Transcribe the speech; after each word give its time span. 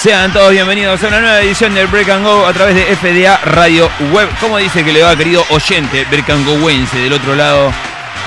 Sean 0.00 0.32
todos 0.32 0.52
bienvenidos 0.52 1.02
a 1.02 1.08
una 1.08 1.20
nueva 1.20 1.40
edición 1.40 1.74
del 1.74 1.88
Break 1.88 2.08
and 2.08 2.24
Go 2.24 2.46
a 2.46 2.52
través 2.52 2.76
de 2.76 2.84
FDA 2.94 3.36
Radio 3.38 3.90
Web. 4.12 4.28
¿Cómo 4.40 4.56
dice 4.58 4.84
que 4.84 4.92
le 4.92 5.02
va, 5.02 5.16
querido 5.16 5.44
oyente 5.50 6.04
Break 6.04 6.30
and 6.30 6.46
Goense, 6.46 6.96
del 6.98 7.12
otro 7.14 7.34
lado 7.34 7.72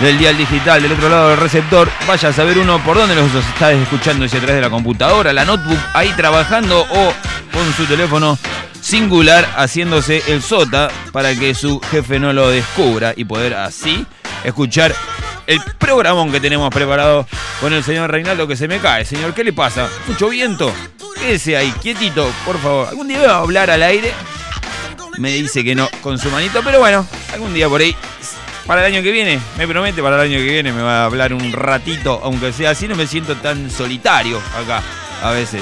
del 0.01 0.17
dial 0.17 0.37
digital, 0.37 0.81
del 0.81 0.91
otro 0.91 1.07
lado 1.07 1.29
del 1.29 1.39
receptor? 1.39 1.89
Vaya 2.05 2.27
a 2.27 2.33
saber 2.33 2.57
uno 2.57 2.83
por 2.83 2.97
dónde 2.97 3.15
los 3.15 3.33
está 3.33 3.71
escuchando, 3.71 4.27
si 4.27 4.35
a 4.35 4.41
través 4.41 4.57
de 4.57 4.61
la 4.63 4.69
computadora, 4.69 5.31
la 5.31 5.45
notebook, 5.45 5.79
ahí 5.93 6.09
trabajando 6.09 6.81
o 6.81 7.13
con 7.53 7.73
su 7.77 7.85
teléfono 7.85 8.37
singular 8.81 9.47
haciéndose 9.55 10.23
el 10.27 10.41
sota 10.41 10.89
para 11.13 11.33
que 11.35 11.55
su 11.55 11.79
jefe 11.79 12.19
no 12.19 12.33
lo 12.33 12.49
descubra 12.49 13.13
y 13.15 13.23
poder 13.23 13.53
así 13.53 14.05
escuchar 14.43 14.93
el 15.47 15.61
programón 15.77 16.33
que 16.33 16.41
tenemos 16.41 16.69
preparado 16.69 17.25
con 17.61 17.71
el 17.71 17.81
señor 17.81 18.11
Reinaldo 18.11 18.45
que 18.45 18.57
se 18.57 18.67
me 18.67 18.79
cae. 18.79 19.05
Señor, 19.05 19.33
¿qué 19.33 19.45
le 19.45 19.53
pasa? 19.53 19.87
¿Mucho 20.05 20.27
viento? 20.27 20.73
Quédese 21.21 21.55
ahí, 21.55 21.71
quietito, 21.81 22.33
por 22.43 22.59
favor. 22.59 22.87
Algún 22.87 23.07
día 23.07 23.19
voy 23.19 23.27
a 23.27 23.37
hablar 23.37 23.69
al 23.69 23.83
aire. 23.83 24.11
Me 25.17 25.31
dice 25.31 25.63
que 25.63 25.75
no 25.75 25.87
con 26.01 26.17
su 26.17 26.31
manito, 26.31 26.61
pero 26.63 26.79
bueno, 26.79 27.05
algún 27.31 27.53
día 27.53 27.69
por 27.69 27.79
ahí. 27.79 27.95
Para 28.65 28.85
el 28.85 28.93
año 28.93 29.03
que 29.03 29.11
viene, 29.11 29.39
me 29.55 29.67
promete, 29.67 30.01
para 30.01 30.15
el 30.15 30.31
año 30.31 30.39
que 30.39 30.51
viene 30.51 30.73
me 30.73 30.81
va 30.81 31.03
a 31.03 31.05
hablar 31.05 31.33
un 31.33 31.51
ratito, 31.51 32.19
aunque 32.23 32.51
sea 32.51 32.71
así, 32.71 32.87
no 32.87 32.95
me 32.95 33.05
siento 33.05 33.35
tan 33.35 33.69
solitario 33.69 34.41
acá 34.57 34.81
a 35.21 35.31
veces. 35.31 35.61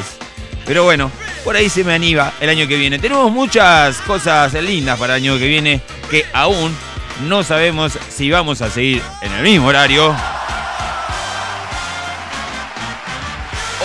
Pero 0.65 0.85
bueno, 0.85 1.11
por 1.43 1.57
ahí 1.57 1.67
se 1.67 1.83
me 1.83 1.93
anima 1.93 2.31
el 2.39 2.49
año 2.49 2.67
que 2.67 2.77
viene. 2.77 2.99
Tenemos 2.99 3.29
muchas 3.29 3.97
cosas 4.01 4.53
lindas 4.53 4.97
para 4.97 5.17
el 5.17 5.23
año 5.23 5.37
que 5.37 5.47
viene 5.47 5.81
que 6.09 6.25
aún 6.31 6.73
no 7.27 7.43
sabemos 7.43 7.97
si 8.09 8.31
vamos 8.31 8.61
a 8.61 8.69
seguir 8.69 9.01
en 9.21 9.33
el 9.33 9.43
mismo 9.43 9.67
horario 9.67 10.15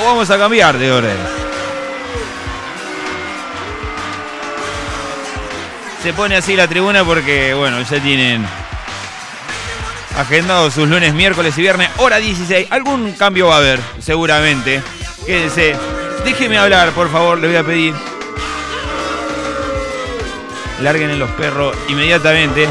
o 0.01 0.05
vamos 0.05 0.31
a 0.31 0.39
cambiar 0.39 0.79
de 0.79 0.93
orden. 0.93 1.44
Se 6.05 6.13
pone 6.13 6.37
así 6.37 6.55
la 6.55 6.69
tribuna 6.69 7.03
porque, 7.03 7.55
bueno, 7.55 7.81
ya 7.81 7.99
tienen 7.99 8.45
agendados 10.19 10.75
sus 10.75 10.87
lunes, 10.87 11.15
miércoles 11.15 11.57
y 11.57 11.63
viernes, 11.63 11.89
hora 11.97 12.19
16. 12.19 12.67
Algún 12.69 13.13
cambio 13.13 13.47
va 13.47 13.55
a 13.55 13.59
haber, 13.61 13.81
seguramente. 14.01 14.83
Quédense. 15.25 15.75
Déjeme 16.23 16.59
hablar, 16.59 16.91
por 16.91 17.11
favor, 17.11 17.39
le 17.39 17.47
voy 17.47 17.57
a 17.57 17.65
pedir. 17.65 17.95
Larguen 20.83 21.09
en 21.09 21.19
los 21.19 21.31
perros 21.31 21.75
inmediatamente. 21.89 22.69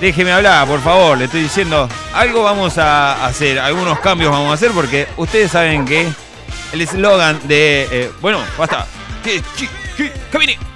Déjeme 0.00 0.32
hablar, 0.32 0.66
por 0.66 0.80
favor, 0.80 1.18
le 1.18 1.26
estoy 1.26 1.42
diciendo. 1.42 1.90
Algo 2.14 2.42
vamos 2.42 2.78
a 2.78 3.26
hacer, 3.26 3.58
algunos 3.58 4.00
cambios 4.00 4.32
vamos 4.32 4.50
a 4.50 4.54
hacer 4.54 4.70
porque 4.70 5.08
ustedes 5.18 5.50
saben 5.50 5.84
que 5.84 6.08
el 6.72 6.80
eslogan 6.80 7.38
de. 7.46 7.86
eh, 7.90 8.10
bueno, 8.22 8.40
basta. 8.56 8.86
Camine. 10.32 10.71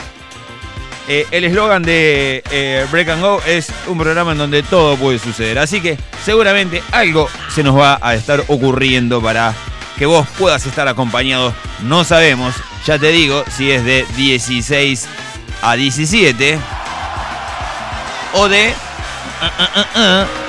Eh, 1.08 1.24
el 1.30 1.44
eslogan 1.44 1.82
de 1.84 2.42
eh, 2.50 2.84
Break 2.90 3.08
and 3.10 3.22
Go 3.22 3.40
es 3.46 3.68
un 3.86 3.96
programa 3.96 4.32
en 4.32 4.38
donde 4.38 4.62
todo 4.64 4.96
puede 4.96 5.18
suceder. 5.20 5.58
Así 5.58 5.80
que 5.80 5.96
seguramente 6.24 6.82
algo 6.90 7.28
se 7.54 7.62
nos 7.62 7.78
va 7.78 7.98
a 8.02 8.14
estar 8.14 8.42
ocurriendo 8.48 9.22
para 9.22 9.54
que 9.96 10.04
vos 10.06 10.26
puedas 10.36 10.66
estar 10.66 10.88
acompañado. 10.88 11.54
No 11.82 12.02
sabemos, 12.04 12.54
ya 12.84 12.98
te 12.98 13.08
digo, 13.12 13.44
si 13.56 13.70
es 13.70 13.84
de 13.84 14.04
16 14.16 15.06
a 15.62 15.74
17 15.76 16.58
o 18.34 18.48
de... 18.48 18.74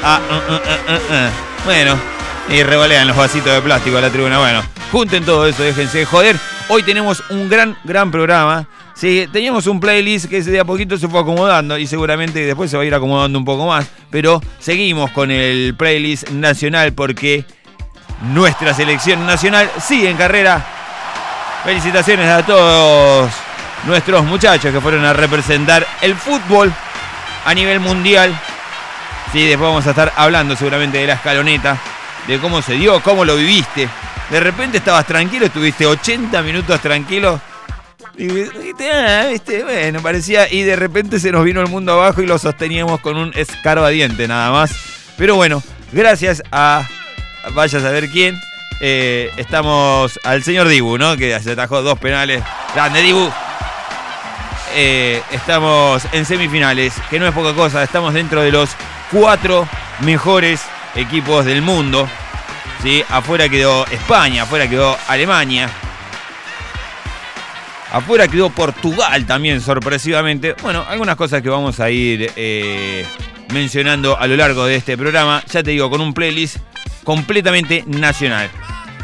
a- 0.04 0.20
Bueno, 1.66 1.96
y 2.50 2.64
revolean 2.64 3.08
los 3.08 3.16
vasitos 3.18 3.54
de 3.54 3.62
plástico 3.62 3.98
a 3.98 4.02
la 4.02 4.10
tribuna. 4.10 4.40
Bueno, 4.40 4.64
junten 4.92 5.24
todo 5.26 5.46
eso, 5.48 5.62
déjense 5.64 6.00
de 6.00 6.06
joder. 6.06 6.36
Hoy 6.70 6.84
tenemos 6.84 7.24
un 7.30 7.48
gran, 7.50 7.78
gran 7.84 8.10
programa. 8.12 8.66
Sí, 8.98 9.30
teníamos 9.32 9.68
un 9.68 9.80
playlist 9.80 10.28
que 10.28 10.42
de 10.42 10.60
a 10.60 10.66
poquito 10.66 10.98
se 10.98 11.08
fue 11.08 11.20
acomodando 11.20 11.78
y 11.78 11.86
seguramente 11.86 12.40
después 12.40 12.72
se 12.72 12.78
va 12.78 12.82
a 12.82 12.86
ir 12.88 12.96
acomodando 12.96 13.38
un 13.38 13.46
poco 13.46 13.68
más. 13.68 13.88
Pero 14.10 14.42
seguimos 14.58 15.12
con 15.12 15.30
el 15.30 15.76
playlist 15.76 16.30
nacional 16.32 16.94
porque 16.94 17.46
nuestra 18.34 18.74
selección 18.74 19.24
nacional 19.28 19.70
sigue 19.80 20.10
en 20.10 20.18
carrera. 20.18 20.66
Felicitaciones 21.64 22.28
a 22.28 22.44
todos 22.44 23.30
nuestros 23.86 24.26
muchachos 24.26 24.74
que 24.74 24.82
fueron 24.82 25.06
a 25.06 25.14
representar 25.14 25.86
el 26.02 26.16
fútbol 26.16 26.74
a 27.46 27.54
nivel 27.54 27.80
mundial. 27.80 28.36
Sí, 29.32 29.46
después 29.46 29.70
vamos 29.70 29.86
a 29.86 29.92
estar 29.92 30.12
hablando 30.16 30.56
seguramente 30.56 30.98
de 30.98 31.06
la 31.06 31.14
escaloneta, 31.14 31.78
de 32.26 32.40
cómo 32.40 32.64
se 32.64 32.74
dio, 32.74 33.00
cómo 33.04 33.26
lo 33.26 33.36
viviste. 33.36 33.88
De 34.32 34.40
repente 34.40 34.80
estabas 34.80 35.06
tranquilo, 35.06 35.46
estuviste 35.46 35.86
80 35.86 36.42
minutos 36.42 36.82
tranquilo. 36.82 37.40
Y 38.18 38.28
viste, 38.28 38.92
ah, 38.92 39.28
viste, 39.30 39.64
bueno, 39.64 40.02
parecía. 40.02 40.52
Y 40.52 40.64
de 40.64 40.76
repente 40.76 41.20
se 41.20 41.32
nos 41.32 41.44
vino 41.46 41.62
el 41.62 41.68
mundo 41.68 41.94
abajo 41.94 42.22
y 42.22 42.26
lo 42.26 42.38
sosteníamos 42.40 43.00
con 43.00 43.16
un 43.16 43.32
escarbadiente 43.36 44.28
nada 44.28 44.52
más. 44.52 44.72
Pero 45.18 45.36
bueno, 45.36 45.62
gracias 45.92 46.42
a. 46.52 46.88
Vaya 47.54 47.78
a 47.78 47.82
saber 47.82 48.10
quién. 48.10 48.40
eh, 48.82 49.32
estamos 49.38 50.20
al 50.24 50.44
señor 50.44 50.68
Dibu, 50.68 50.98
¿no? 50.98 51.16
Que 51.16 51.40
se 51.40 51.52
atajó 51.52 51.82
dos 51.82 52.00
penales. 52.00 52.44
Grande 52.74 53.02
Dibu. 53.02 53.30
Eh, 54.76 55.22
estamos 55.32 56.04
en 56.12 56.26
semifinales, 56.26 56.94
que 57.10 57.20
no 57.20 57.28
es 57.28 57.34
poca 57.34 57.54
cosa. 57.54 57.84
Estamos 57.84 58.14
dentro 58.14 58.42
de 58.42 58.52
los 58.52 58.70
cuatro 59.12 59.68
mejores 60.02 60.62
equipos 60.96 61.46
del 61.46 61.62
mundo. 61.62 62.08
¿sí? 62.82 63.04
Afuera 63.10 63.48
quedó 63.48 63.86
España, 63.88 64.44
afuera 64.44 64.68
quedó 64.68 64.98
Alemania. 65.08 65.70
Afuera 67.92 68.28
quedó 68.28 68.50
Portugal 68.50 69.26
también, 69.26 69.62
sorpresivamente. 69.62 70.56
Bueno, 70.62 70.86
algunas 70.88 71.16
cosas 71.16 71.42
que 71.42 71.50
vamos 71.50 71.80
a 71.80 71.90
ir 71.90 72.32
eh, 72.36 73.06
mencionando 73.54 74.18
a 74.18 74.28
lo 74.28 74.36
largo 74.36 74.66
de 74.66 74.76
este 74.76 74.98
programa. 74.98 75.44
Ya 75.52 75.64
te 75.64 75.72
digo, 75.72 75.90
con 75.90 76.02
un 76.02 76.14
playlist 76.14 76.58
completamente 77.04 77.84
nacional. 77.88 78.50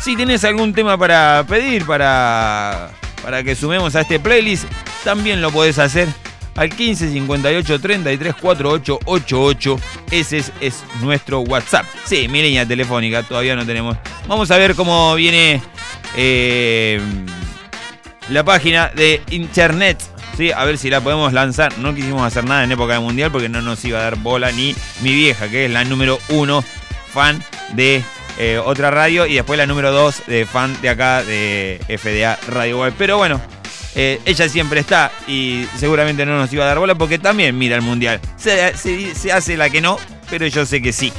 Si 0.01 0.15
tenés 0.18 0.44
algún 0.44 0.74
tema 0.74 0.97
para 0.97 1.45
pedir, 1.47 1.85
para, 1.85 2.91
para 3.24 3.41
que 3.44 3.56
sumemos 3.56 3.95
a 3.95 4.01
este 4.01 4.19
playlist, 4.19 4.65
también 5.03 5.41
lo 5.41 5.50
podés 5.51 5.79
hacer 5.79 6.09
al 6.56 6.69
15 6.69 7.09
58 7.12 7.79
33 7.79 8.36
48 8.36 9.00
88. 9.06 9.79
Ese 10.12 10.38
es, 10.39 10.51
es 10.59 10.83
nuestro 11.01 11.39
WhatsApp. 11.39 11.86
Sí, 12.03 12.27
mi 12.27 12.41
línea 12.41 12.65
telefónica, 12.65 13.24
todavía 13.24 13.56
no 13.56 13.65
tenemos. 13.65 13.97
Vamos 14.27 14.51
a 14.51 14.57
ver 14.57 14.75
cómo 14.75 15.15
viene 15.15 15.62
eh, 16.18 17.00
la 18.30 18.44
página 18.44 18.90
de 18.96 19.22
internet. 19.30 20.02
¿sí? 20.38 20.52
A 20.52 20.64
ver 20.66 20.78
si 20.78 20.90
la 20.90 21.02
podemos 21.02 21.34
lanzar. 21.34 21.78
No 21.78 21.94
quisimos 21.94 22.24
hacer 22.24 22.46
nada 22.46 22.64
en 22.64 22.72
época 22.72 22.94
de 22.94 23.00
mundial 23.00 23.31
porque 23.31 23.50
no 23.50 23.62
nos 23.62 23.84
iba 23.86 24.00
a 24.00 24.04
dar 24.04 24.16
bola 24.18 24.52
ni 24.52 24.75
mi 25.02 25.14
vieja, 25.14 25.48
que 25.50 25.66
es 25.66 25.72
la 25.72 25.84
número 25.84 26.20
uno 26.30 26.64
fan 27.12 27.44
de 27.74 28.04
eh, 28.38 28.60
otra 28.64 28.92
radio. 28.92 29.25
Y 29.25 29.36
después 29.36 29.58
la 29.58 29.66
número 29.66 29.92
dos 29.92 30.24
de 30.28 30.46
fan 30.46 30.75
de 30.81 30.90
acá 30.90 31.24
de 31.24 31.80
FDA 31.88 32.38
Radio 32.48 32.80
Web. 32.80 32.94
Pero 32.98 33.18
bueno, 33.18 33.42
eh, 33.96 34.20
ella 34.25 34.50
siempre 34.50 34.80
está 34.80 35.12
y 35.28 35.66
seguramente 35.78 36.25
no 36.25 36.38
nos 36.38 36.52
iba 36.52 36.64
a 36.64 36.68
dar 36.68 36.80
bola 36.80 36.96
porque 36.96 37.20
también 37.20 37.58
mira 37.58 37.75
el 37.75 37.81
mundial. 37.81 38.20
Se, 38.38 39.31
hace 39.31 39.58
la 39.58 39.70
que 39.70 39.81
no, 39.81 39.98
pero 40.30 40.48
yo 40.48 40.66
sé 40.66 40.81
que 40.81 40.92
sí. 40.92 41.14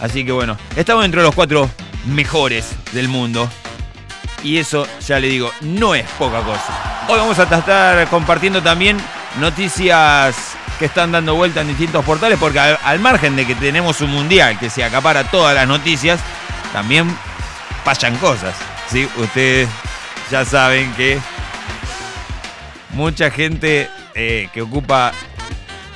Así 0.00 0.24
que 0.24 0.32
bueno, 0.32 0.58
estamos 0.76 1.04
dentro 1.04 1.22
de 1.22 1.28
los 1.28 1.34
cuatro 1.34 1.70
mejores 2.06 2.72
del 2.92 3.08
mundo. 3.08 3.48
Y 4.42 4.58
eso, 4.58 4.86
ya 5.06 5.20
le 5.20 5.28
digo, 5.28 5.50
no 5.60 5.94
es 5.94 6.04
poca 6.18 6.40
cosa. 6.40 7.04
Hoy 7.08 7.18
vamos 7.18 7.38
a 7.38 7.44
estar 7.44 8.08
compartiendo 8.08 8.62
también 8.62 8.96
noticias 9.38 10.34
que 10.78 10.86
están 10.86 11.12
dando 11.12 11.34
vuelta 11.36 11.60
en 11.60 11.68
distintos 11.68 12.04
portales, 12.04 12.38
porque 12.40 12.58
al, 12.58 12.98
margen 12.98 13.36
de 13.36 13.46
que 13.46 13.54
tenemos 13.54 14.00
un 14.00 14.10
mundial 14.10 14.58
que 14.58 14.68
se 14.68 14.82
acapara 14.82 15.24
todas 15.24 15.54
las 15.54 15.68
noticias, 15.68 16.18
también 16.72 17.14
pasan 17.84 18.16
cosas. 18.16 18.54
¿sí? 18.90 19.08
Ustedes 19.16 19.68
ya 20.30 20.44
saben 20.44 20.92
que 20.94 21.20
mucha 22.90 23.30
gente 23.30 23.88
eh, 24.14 24.48
que 24.52 24.62
ocupa 24.62 25.12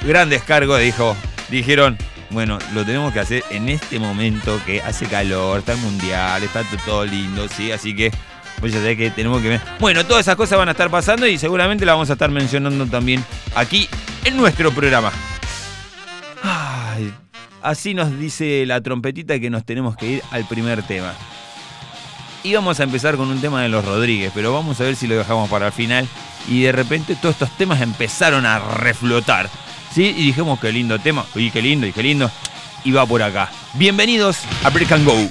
grandes 0.03 0.43
cargos 0.43 0.81
dijo, 0.81 1.17
dijeron, 1.49 1.99
bueno, 2.31 2.59
lo 2.75 2.85
tenemos 2.85 3.13
que 3.13 3.21
hacer 3.21 3.45
en 3.51 3.69
este 3.69 3.99
momento 3.99 4.61
que 4.67 4.81
hace 4.83 5.07
calor, 5.07 5.61
está 5.61 5.73
el 5.73 5.79
mundial, 5.79 6.43
está 6.43 6.63
to- 6.63 6.77
todo 6.85 7.05
lindo, 7.05 7.49
¿sí? 7.49 7.73
Así 7.73 7.95
que, 7.95 8.11
pues 8.61 8.73
ya 8.73 8.81
sé 8.81 8.97
que 8.97 9.11
tenemos 9.11 9.43
que 9.43 9.51
ver. 9.51 9.61
Bueno, 9.79 10.05
todas 10.05 10.23
esas 10.23 10.37
cosas 10.37 10.59
van 10.59 10.69
a 10.69 10.73
estar 10.73 10.91
pasando 10.91 11.27
y 11.27 11.39
seguramente 11.39 11.85
las 11.85 11.95
vamos 11.95 12.11
a 12.11 12.15
estar 12.15 12.31
mencionando 12.31 12.87
también 12.87 13.25
aquí 13.55 13.89
en 14.25 14.37
nuestro 14.37 14.73
programa. 14.73 15.13
Así 17.63 17.95
nos 17.95 18.17
dice 18.19 18.65
la 18.65 18.81
trompetita 18.81 19.41
que 19.41 19.51
nos 19.51 19.65
tenemos 19.65 19.97
que 19.97 20.07
ir 20.07 20.23
al 20.31 20.45
primer 20.47 20.83
tema. 20.85 21.13
Íbamos 22.45 22.79
a 22.79 22.85
empezar 22.85 23.17
con 23.17 23.29
un 23.29 23.41
tema 23.41 23.63
de 23.63 23.69
los 23.69 23.85
Rodríguez, 23.85 24.31
pero 24.33 24.53
vamos 24.53 24.81
a 24.81 24.85
ver 24.85 24.95
si 24.95 25.09
lo 25.09 25.17
dejamos 25.17 25.51
para 25.51 25.67
el 25.67 25.73
final. 25.73 26.07
Y 26.49 26.63
de 26.63 26.71
repente 26.71 27.17
todos 27.17 27.35
estos 27.35 27.51
temas 27.57 27.81
empezaron 27.81 28.47
a 28.47 28.61
reflotar. 28.61 29.51
¿Sí? 29.93 30.15
Y 30.17 30.27
dijimos, 30.27 30.61
qué 30.61 30.71
lindo 30.71 30.99
tema. 31.01 31.25
Uy, 31.35 31.51
qué 31.51 31.61
lindo, 31.61 31.87
y 31.89 31.93
qué 31.93 32.05
lindo. 32.05 32.31
Y 32.85 32.93
va 32.93 33.05
por 33.05 33.21
acá. 33.21 33.51
Bienvenidos 33.75 34.39
a 34.63 34.71
Break 34.71 34.93
and 34.93 35.05
Go. 35.05 35.29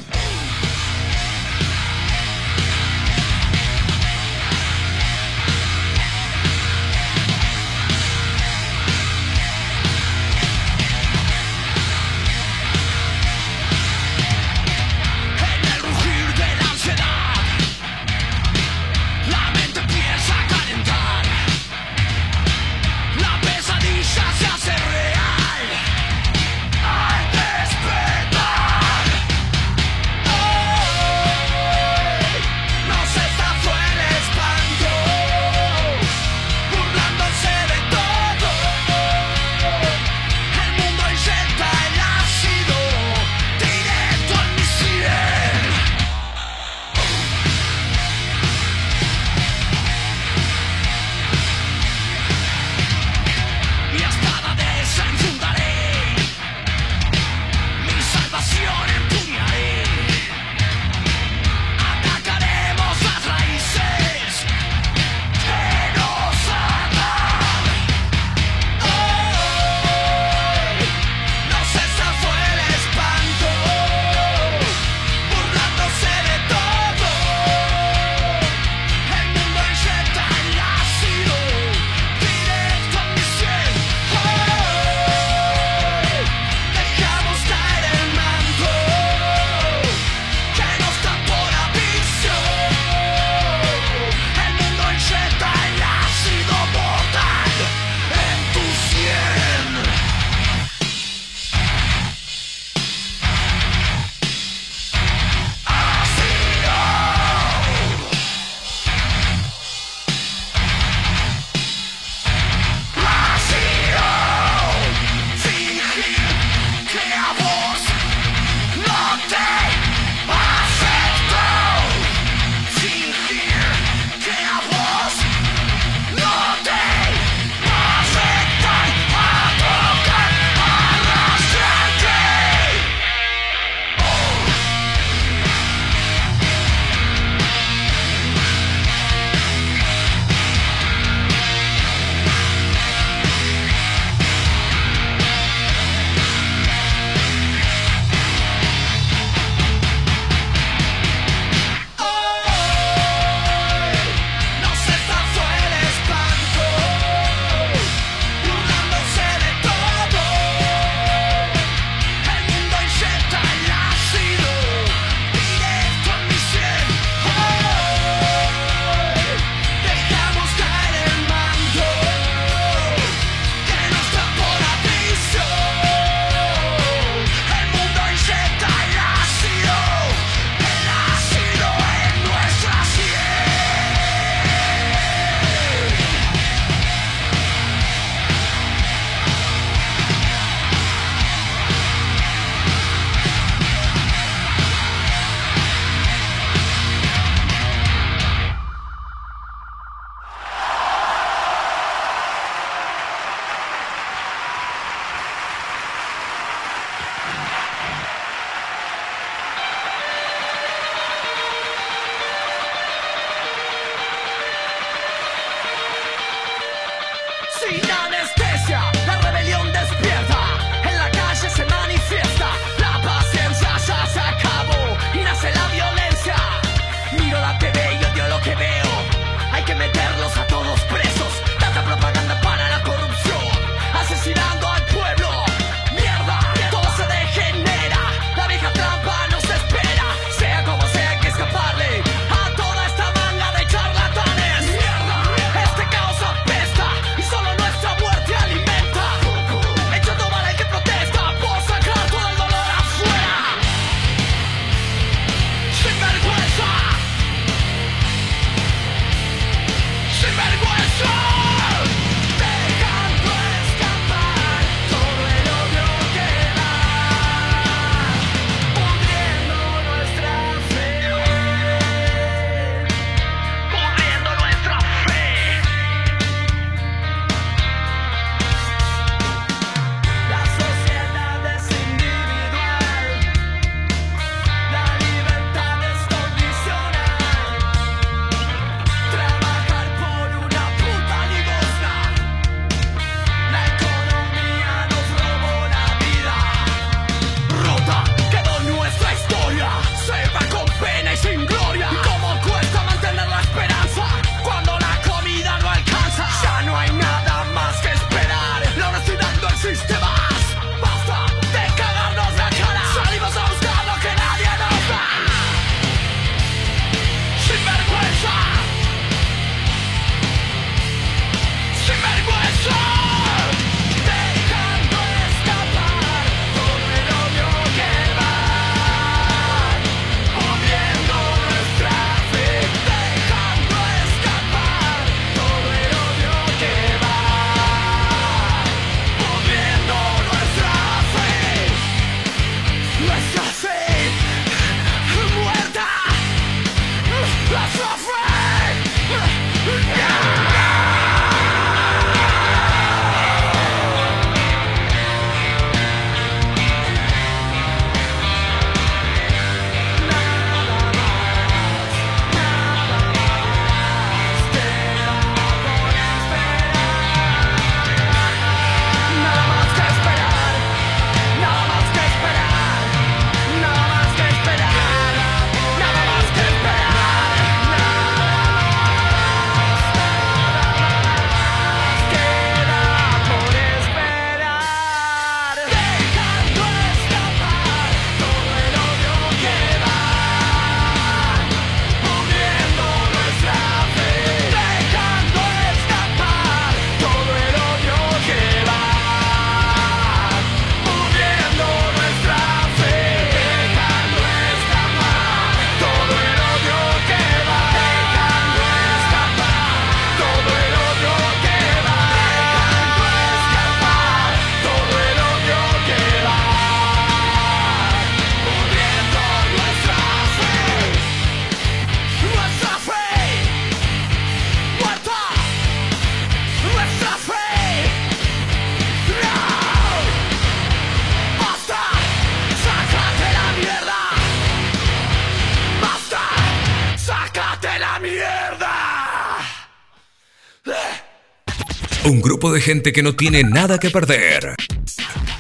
De 442.51 442.61
gente 442.61 442.93
que 442.93 443.03
no 443.03 443.15
tiene 443.15 443.43
nada 443.43 443.79
que 443.79 443.89
perder. 443.89 444.55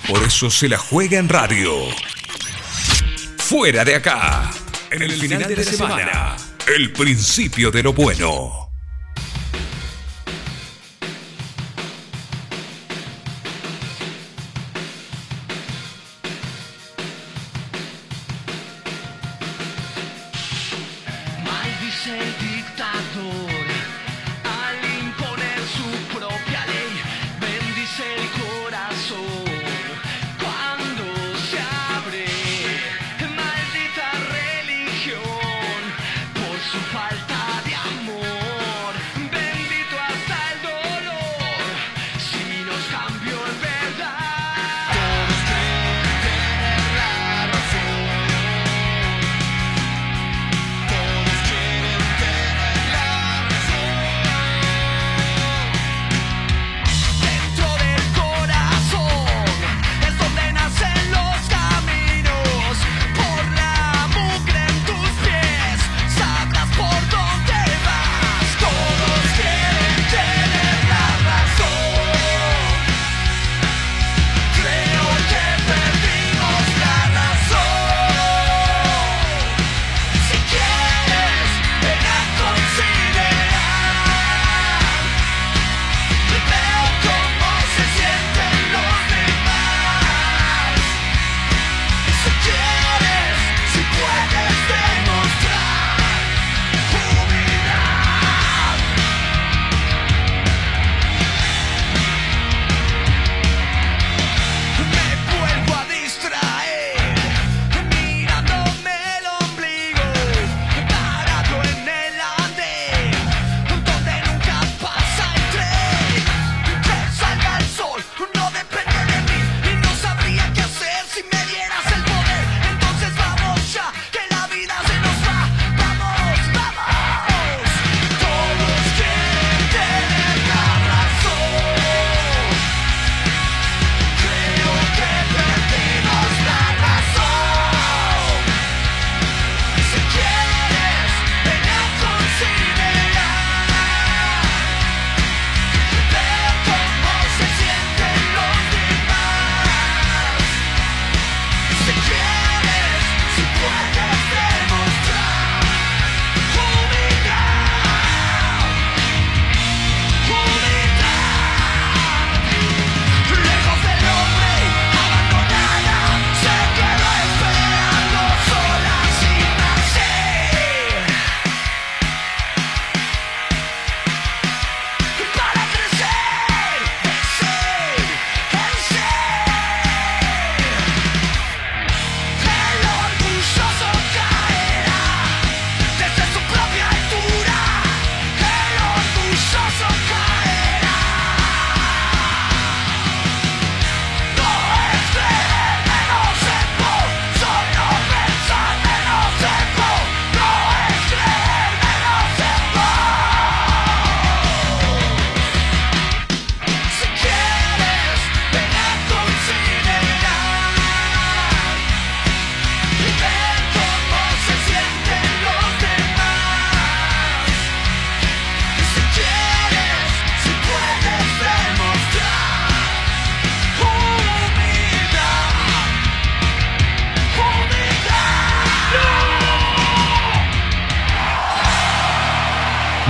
Por 0.07 0.23
eso 0.23 0.49
se 0.49 0.69
la 0.69 0.77
juega 0.77 1.17
en 1.17 1.29
radio. 1.29 1.71
Fuera 3.37 3.83
de 3.83 3.95
acá. 3.95 4.51
En 4.91 5.01
el 5.01 5.11
final 5.11 5.47
de 5.47 5.55
la 5.55 5.63
semana. 5.63 6.37
El 6.67 6.91
principio 6.91 7.71
de 7.71 7.83
lo 7.83 7.93
bueno. 7.93 8.64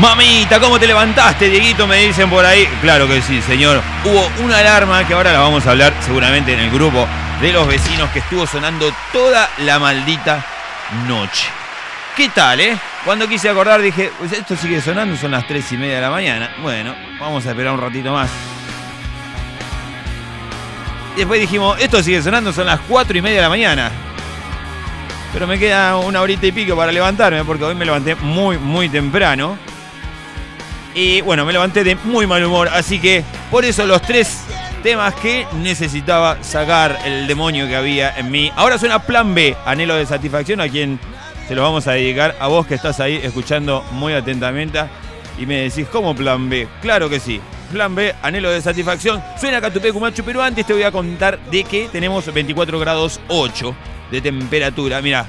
Mamita, 0.05 0.59
¿cómo 0.59 0.79
te 0.79 0.85
levantaste, 0.85 1.49
Dieguito? 1.49 1.87
Me 1.87 1.97
dicen 1.97 2.29
por 2.29 2.45
ahí. 2.45 2.67
Claro 2.79 3.07
que 3.07 3.23
sí, 3.23 3.41
señor. 3.41 3.81
Hubo 4.03 4.29
una 4.43 4.59
alarma 4.59 5.05
que 5.07 5.15
ahora 5.15 5.33
la 5.33 5.39
vamos 5.39 5.65
a 5.65 5.71
hablar 5.71 5.93
seguramente 5.99 6.53
en 6.53 6.59
el 6.59 6.69
grupo 6.69 7.07
de 7.41 7.51
los 7.51 7.67
vecinos 7.67 8.11
que 8.11 8.19
estuvo 8.19 8.45
sonando 8.45 8.93
toda 9.11 9.49
la 9.65 9.79
maldita 9.79 10.45
noche. 11.07 11.47
¿Qué 12.15 12.29
tal, 12.29 12.61
eh? 12.61 12.77
Cuando 13.03 13.27
quise 13.27 13.49
acordar 13.49 13.81
dije, 13.81 14.11
pues 14.19 14.31
esto 14.31 14.55
sigue 14.55 14.79
sonando, 14.79 15.17
son 15.17 15.31
las 15.31 15.47
3 15.47 15.71
y 15.71 15.77
media 15.77 15.95
de 15.95 16.01
la 16.01 16.11
mañana. 16.11 16.55
Bueno, 16.61 16.95
vamos 17.19 17.43
a 17.47 17.49
esperar 17.49 17.73
un 17.73 17.81
ratito 17.81 18.13
más. 18.13 18.29
Después 21.17 21.41
dijimos, 21.41 21.79
esto 21.79 22.03
sigue 22.03 22.21
sonando, 22.21 22.53
son 22.53 22.67
las 22.67 22.79
4 22.81 23.17
y 23.17 23.21
media 23.23 23.37
de 23.37 23.41
la 23.41 23.49
mañana. 23.49 23.91
Pero 25.33 25.47
me 25.47 25.57
queda 25.57 25.97
una 25.97 26.21
horita 26.21 26.45
y 26.45 26.51
pico 26.51 26.75
para 26.75 26.91
levantarme, 26.91 27.43
porque 27.43 27.63
hoy 27.63 27.73
me 27.73 27.85
levanté 27.85 28.13
muy, 28.13 28.59
muy 28.59 28.87
temprano. 28.87 29.57
Y 30.95 31.19
bueno, 31.19 31.45
me 31.45 31.51
levanté 31.51 31.83
de 31.83 31.95
muy 31.95 32.25
mal 32.25 32.43
humor, 32.45 32.69
así 32.69 32.99
que 32.99 33.21
por 33.51 33.65
eso 33.65 33.85
los 33.85 34.01
tres 34.01 34.45
temas 34.81 35.13
que 35.15 35.45
necesitaba 35.61 36.41
sacar 36.41 36.97
el 37.03 37.27
demonio 37.27 37.67
que 37.67 37.75
había 37.75 38.17
en 38.17 38.31
mí. 38.31 38.49
Ahora 38.55 38.77
suena 38.77 38.99
Plan 38.99 39.35
B, 39.35 39.57
anhelo 39.65 39.95
de 39.95 40.05
satisfacción, 40.05 40.61
a 40.61 40.69
quien 40.69 40.97
se 41.49 41.53
lo 41.53 41.63
vamos 41.63 41.85
a 41.87 41.91
dedicar 41.91 42.37
a 42.39 42.47
vos 42.47 42.65
que 42.65 42.75
estás 42.75 43.01
ahí 43.01 43.19
escuchando 43.21 43.83
muy 43.91 44.13
atentamente 44.13 44.79
y 45.37 45.45
me 45.45 45.63
decís, 45.63 45.85
¿cómo 45.91 46.15
Plan 46.15 46.49
B? 46.49 46.65
Claro 46.81 47.09
que 47.09 47.19
sí. 47.19 47.41
Plan 47.73 47.93
B, 47.93 48.15
anhelo 48.21 48.49
de 48.49 48.61
satisfacción. 48.61 49.21
Suena 49.37 49.59
Catupecu 49.59 49.99
Machu, 49.99 50.23
pero 50.23 50.41
antes 50.41 50.65
te 50.65 50.71
voy 50.71 50.83
a 50.83 50.93
contar 50.93 51.37
de 51.51 51.65
que 51.65 51.89
tenemos 51.91 52.33
24 52.33 52.79
grados 52.79 53.19
8 53.27 53.75
de 54.11 54.21
temperatura. 54.21 55.01
Mira, 55.01 55.25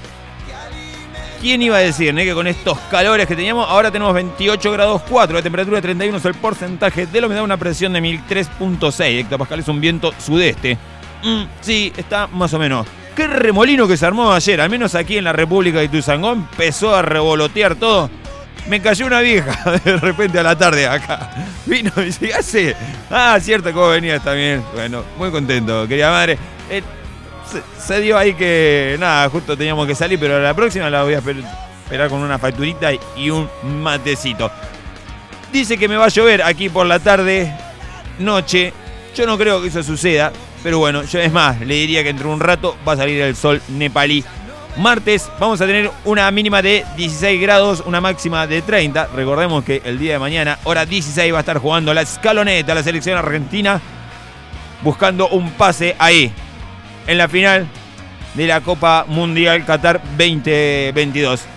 ¿Quién 1.47 1.63
iba 1.63 1.77
a 1.77 1.79
decir 1.81 2.19
eh, 2.19 2.25
que 2.25 2.35
con 2.35 2.49
estos 2.49 2.77
calores 2.91 3.25
que 3.29 3.37
teníamos, 3.37 3.71
ahora 3.71 3.93
tenemos 3.93 4.13
28 4.13 4.73
grados 4.73 5.03
4, 5.09 5.37
la 5.37 5.43
temperatura 5.43 5.77
de 5.77 5.83
31 5.83 6.19
es 6.19 6.25
el 6.25 6.35
porcentaje 6.35 7.07
de 7.07 7.21
la 7.21 7.29
humedad, 7.29 7.45
una 7.45 7.57
presión 7.57 7.93
de 7.93 8.01
1003.6 8.01 9.21
hectopascales, 9.21 9.65
es 9.65 9.69
un 9.69 9.81
viento 9.81 10.13
sudeste. 10.19 10.77
Mm, 11.23 11.43
sí, 11.61 11.93
está 11.97 12.27
más 12.27 12.53
o 12.53 12.59
menos. 12.59 12.85
Qué 13.15 13.29
remolino 13.29 13.87
que 13.87 13.97
se 13.97 14.05
armó 14.05 14.33
ayer, 14.33 14.61
al 14.61 14.69
menos 14.71 14.97
aquí 14.97 15.19
en 15.19 15.23
la 15.23 15.33
República 15.33 15.79
de 15.79 15.89
Tuzangó, 15.89 16.33
empezó 16.33 16.97
a 16.97 17.03
revolotear 17.03 17.77
todo. 17.77 18.11
Me 18.69 18.83
cayó 18.83 19.07
una 19.07 19.21
vieja 19.21 19.71
de 19.85 19.99
repente 19.99 20.41
a 20.41 20.43
la 20.43 20.59
tarde 20.59 20.89
acá. 20.89 21.31
Vino 21.65 21.93
y 21.99 22.07
dice, 22.07 22.27
¿qué 22.27 22.35
hace? 22.35 22.77
Ah, 23.09 23.39
cierto, 23.41 23.73
¿cómo 23.73 23.91
venías 23.91 24.21
también? 24.25 24.65
Bueno, 24.75 25.05
muy 25.17 25.31
contento, 25.31 25.87
querida 25.87 26.11
madre. 26.11 26.39
Eh, 26.69 26.83
se, 27.79 28.01
dio 28.01 28.19
ahí 28.19 28.35
que, 28.35 28.97
nada, 28.99 29.29
justo 29.29 29.57
teníamos 29.57 29.87
que 29.87 29.95
salir, 29.95 30.19
pero 30.19 30.41
la 30.41 30.55
próxima 30.55 30.91
la 30.91 31.03
voy 31.03 31.15
a 31.15 31.21
esper- 31.21 31.45
esperar 31.85 32.09
con 32.09 32.21
una 32.21 32.39
facturita 32.39 32.93
y- 32.93 33.01
y 33.17 33.31
un 33.31 33.49
matecito. 33.83 34.51
Dice 35.53 35.79
que 35.79 35.89
me 35.89 35.97
va 35.97 36.07
a 36.07 36.09
llover 36.09 36.43
aquí 36.43 36.69
por 36.69 36.87
la 36.87 36.99
tarde, 36.99 37.53
noche. 38.19 38.73
Yo 39.15 39.27
no 39.27 39.39
creo 39.39 39.63
que 39.63 39.69
eso 39.69 39.83
suceda, 39.83 40.33
pero 40.63 40.79
bueno, 40.79 41.03
yo 41.05 41.19
es 41.21 41.33
más, 41.33 41.61
le 41.61 41.75
diría 41.75 42.03
que 42.03 42.11
entre 42.11 42.27
un 42.27 42.41
rato 42.41 42.77
va 42.87 42.93
a 42.93 42.97
salir 42.97 43.21
el 43.23 43.37
sol 43.37 43.63
nepalí. 43.69 44.25
Martes 44.77 45.31
vamos 45.41 45.59
a 45.63 45.67
tener 45.67 45.91
una 46.05 46.31
mínima 46.31 46.61
de 46.61 46.85
16 46.99 47.41
grados, 47.41 47.83
una 47.87 47.99
máxima 48.03 48.47
de 48.47 48.61
30. 48.61 49.07
Recordemos 49.15 49.65
que 49.65 49.81
el 49.87 49.99
día 49.99 50.15
de 50.15 50.19
mañana, 50.19 50.59
hora 50.65 50.85
16, 50.85 51.33
va 51.33 51.39
a 51.39 51.41
estar 51.41 51.57
jugando 51.59 51.95
la 51.95 52.03
escaloneta, 52.03 52.75
la 52.75 52.83
selección 52.83 53.17
argentina, 53.17 53.81
buscando 54.83 55.29
un 55.29 55.53
pase 55.53 55.97
ahí, 55.99 56.31
en 57.07 57.19
la 57.19 57.29
final 57.29 57.67
de 58.35 58.47
la 58.47 58.61
Copa 58.61 59.05
Mundial 59.09 59.65
Qatar 59.65 60.01
2022 60.17 61.57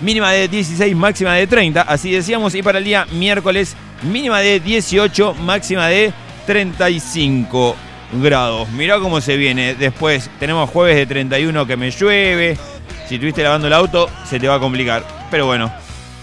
mínima 0.00 0.32
de 0.32 0.48
16, 0.48 0.96
máxima 0.96 1.34
de 1.34 1.46
30, 1.46 1.82
así 1.82 2.10
decíamos, 2.10 2.54
y 2.54 2.62
para 2.62 2.78
el 2.78 2.84
día 2.84 3.06
miércoles, 3.12 3.76
mínima 4.02 4.40
de 4.40 4.60
18, 4.60 5.34
máxima 5.34 5.88
de 5.88 6.12
35 6.46 7.76
grados. 8.20 8.68
Mirá 8.70 8.98
cómo 8.98 9.20
se 9.20 9.36
viene. 9.36 9.74
Después 9.74 10.30
tenemos 10.38 10.70
jueves 10.70 10.96
de 10.96 11.06
31 11.06 11.66
que 11.66 11.76
me 11.76 11.90
llueve. 11.90 12.58
Si 13.06 13.16
estuviste 13.16 13.42
lavando 13.42 13.66
el 13.66 13.72
auto, 13.72 14.08
se 14.24 14.40
te 14.40 14.48
va 14.48 14.56
a 14.56 14.60
complicar. 14.60 15.04
Pero 15.30 15.46
bueno, 15.46 15.72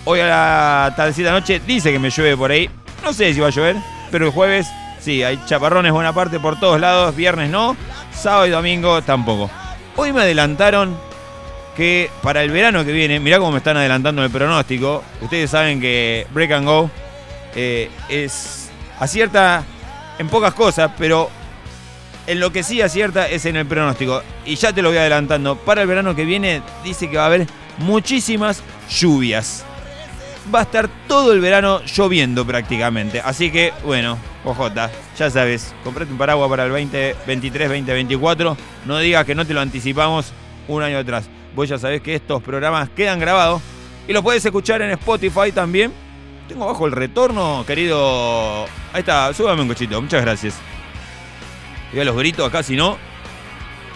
hoy 0.05 0.19
a 0.19 0.27
la 0.27 0.93
tardecita 0.95 1.31
noche 1.31 1.61
dice 1.65 1.91
que 1.91 1.99
me 1.99 2.09
llueve 2.09 2.35
por 2.35 2.51
ahí. 2.51 2.69
No 3.03 3.13
sé 3.13 3.33
si 3.33 3.39
va 3.39 3.47
a 3.47 3.51
llover, 3.51 3.75
pero 4.11 4.25
el 4.25 4.31
jueves 4.31 4.67
sí, 4.99 5.23
hay 5.23 5.39
chaparrones 5.45 5.91
buena 5.91 6.13
parte 6.13 6.39
por 6.39 6.59
todos 6.59 6.79
lados. 6.79 7.15
Viernes 7.15 7.49
no, 7.49 7.77
sábado 8.17 8.47
y 8.47 8.49
domingo 8.49 9.01
tampoco. 9.01 9.49
Hoy 9.95 10.11
me 10.11 10.21
adelantaron 10.21 10.97
que 11.75 12.09
para 12.23 12.43
el 12.43 12.49
verano 12.49 12.83
que 12.83 12.91
viene, 12.91 13.19
mirá 13.19 13.37
cómo 13.37 13.51
me 13.51 13.59
están 13.59 13.77
adelantando 13.77 14.23
el 14.23 14.31
pronóstico. 14.31 15.03
Ustedes 15.21 15.51
saben 15.51 15.79
que 15.79 16.25
Break 16.31 16.51
and 16.51 16.65
Go 16.65 16.89
eh, 17.55 17.89
es 18.09 18.69
acierta 18.99 19.63
en 20.17 20.27
pocas 20.27 20.53
cosas, 20.55 20.91
pero 20.97 21.29
en 22.25 22.39
lo 22.39 22.51
que 22.51 22.63
sí 22.63 22.81
acierta 22.81 23.27
es 23.27 23.45
en 23.45 23.55
el 23.55 23.65
pronóstico. 23.65 24.23
Y 24.45 24.55
ya 24.55 24.73
te 24.73 24.81
lo 24.81 24.89
voy 24.89 24.97
adelantando. 24.97 25.55
Para 25.55 25.83
el 25.83 25.87
verano 25.87 26.15
que 26.15 26.25
viene 26.25 26.61
dice 26.83 27.09
que 27.09 27.17
va 27.17 27.23
a 27.23 27.27
haber 27.27 27.47
muchísimas 27.77 28.63
lluvias. 28.89 29.63
Va 30.53 30.59
a 30.59 30.63
estar 30.63 30.89
todo 31.07 31.33
el 31.33 31.41
verano 31.41 31.81
lloviendo 31.83 32.45
prácticamente. 32.45 33.21
Así 33.21 33.51
que, 33.51 33.73
bueno, 33.85 34.17
ojota, 34.51 34.91
ya 35.17 35.29
sabes, 35.29 35.73
comprate 35.83 36.11
un 36.11 36.17
paraguas 36.17 36.49
para 36.49 36.65
el 36.65 36.69
2023, 36.69 37.67
2024. 37.69 38.57
No 38.85 38.97
digas 38.99 39.25
que 39.25 39.35
no 39.35 39.45
te 39.45 39.53
lo 39.53 39.61
anticipamos 39.61 40.31
un 40.67 40.83
año 40.83 40.97
atrás. 40.97 41.29
Vos 41.55 41.69
ya 41.69 41.77
sabés 41.77 42.01
que 42.01 42.15
estos 42.15 42.41
programas 42.41 42.89
quedan 42.89 43.19
grabados 43.19 43.61
y 44.07 44.13
los 44.13 44.23
puedes 44.23 44.45
escuchar 44.45 44.81
en 44.81 44.91
Spotify 44.91 45.51
también. 45.53 45.91
Tengo 46.47 46.63
abajo 46.63 46.85
el 46.85 46.93
retorno, 46.93 47.63
querido. 47.67 48.65
Ahí 48.93 48.99
está, 48.99 49.33
súbame 49.33 49.61
un 49.61 49.67
cochito, 49.67 50.01
muchas 50.01 50.21
gracias. 50.21 50.55
Y 51.93 51.99
a 51.99 52.05
los 52.05 52.15
gritos 52.15 52.47
acá, 52.47 52.63
si 52.63 52.75
no. 52.75 52.97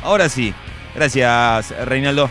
Ahora 0.04 0.30
sí. 0.30 0.54
Gracias, 0.96 1.74
Reinaldo. 1.86 2.30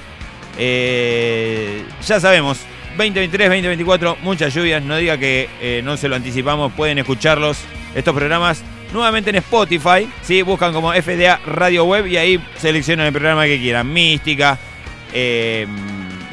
Eh, 0.59 1.85
ya 2.07 2.21
sabemos, 2.21 2.59
2023, 2.91 3.49
2024, 3.49 4.19
muchas 4.23 4.55
lluvias. 4.55 4.83
No 4.83 4.97
diga 4.97 5.17
que 5.19 5.49
eh, 5.61 5.81
no 5.83 5.97
se 5.97 6.09
lo 6.09 6.17
anticipamos. 6.17 6.73
Pueden 6.73 6.99
escucharlos, 6.99 7.59
estos 7.95 8.15
programas, 8.15 8.63
nuevamente 8.93 9.31
en 9.31 9.37
Spotify. 9.37 10.09
¿sí? 10.23 10.43
Buscan 10.43 10.73
como 10.73 10.93
FDA 10.93 11.41
Radio 11.47 11.85
Web 11.85 12.07
y 12.07 12.17
ahí 12.17 12.45
seleccionan 12.57 13.07
el 13.07 13.13
programa 13.13 13.45
que 13.45 13.59
quieran. 13.59 13.93
Mística, 13.93 14.59
eh, 15.13 15.67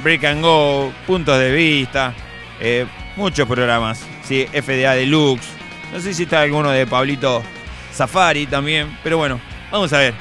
Break 0.03 0.23
and 0.25 0.41
Go, 0.41 0.91
Puntos 1.05 1.37
de 1.39 1.51
Vista. 1.51 2.13
eh, 2.59 2.85
muchos 3.15 3.47
programas. 3.47 4.05
¿sí? 4.23 4.45
FDA 4.51 4.93
Deluxe. 4.93 5.47
No 5.93 5.99
sé 5.99 6.13
si 6.13 6.23
está 6.23 6.41
alguno 6.41 6.71
de 6.71 6.85
Pablito 6.85 7.43
Safari 7.91 8.45
también. 8.45 8.97
Pero 9.03 9.17
bueno, 9.17 9.39
vamos 9.71 9.91
a 9.93 9.99
ver. 9.99 10.13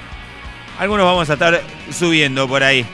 Algunos 0.78 1.06
vamos 1.06 1.28
a 1.30 1.34
estar 1.34 1.62
subiendo 1.90 2.46
por 2.46 2.62
ahí. 2.62 2.84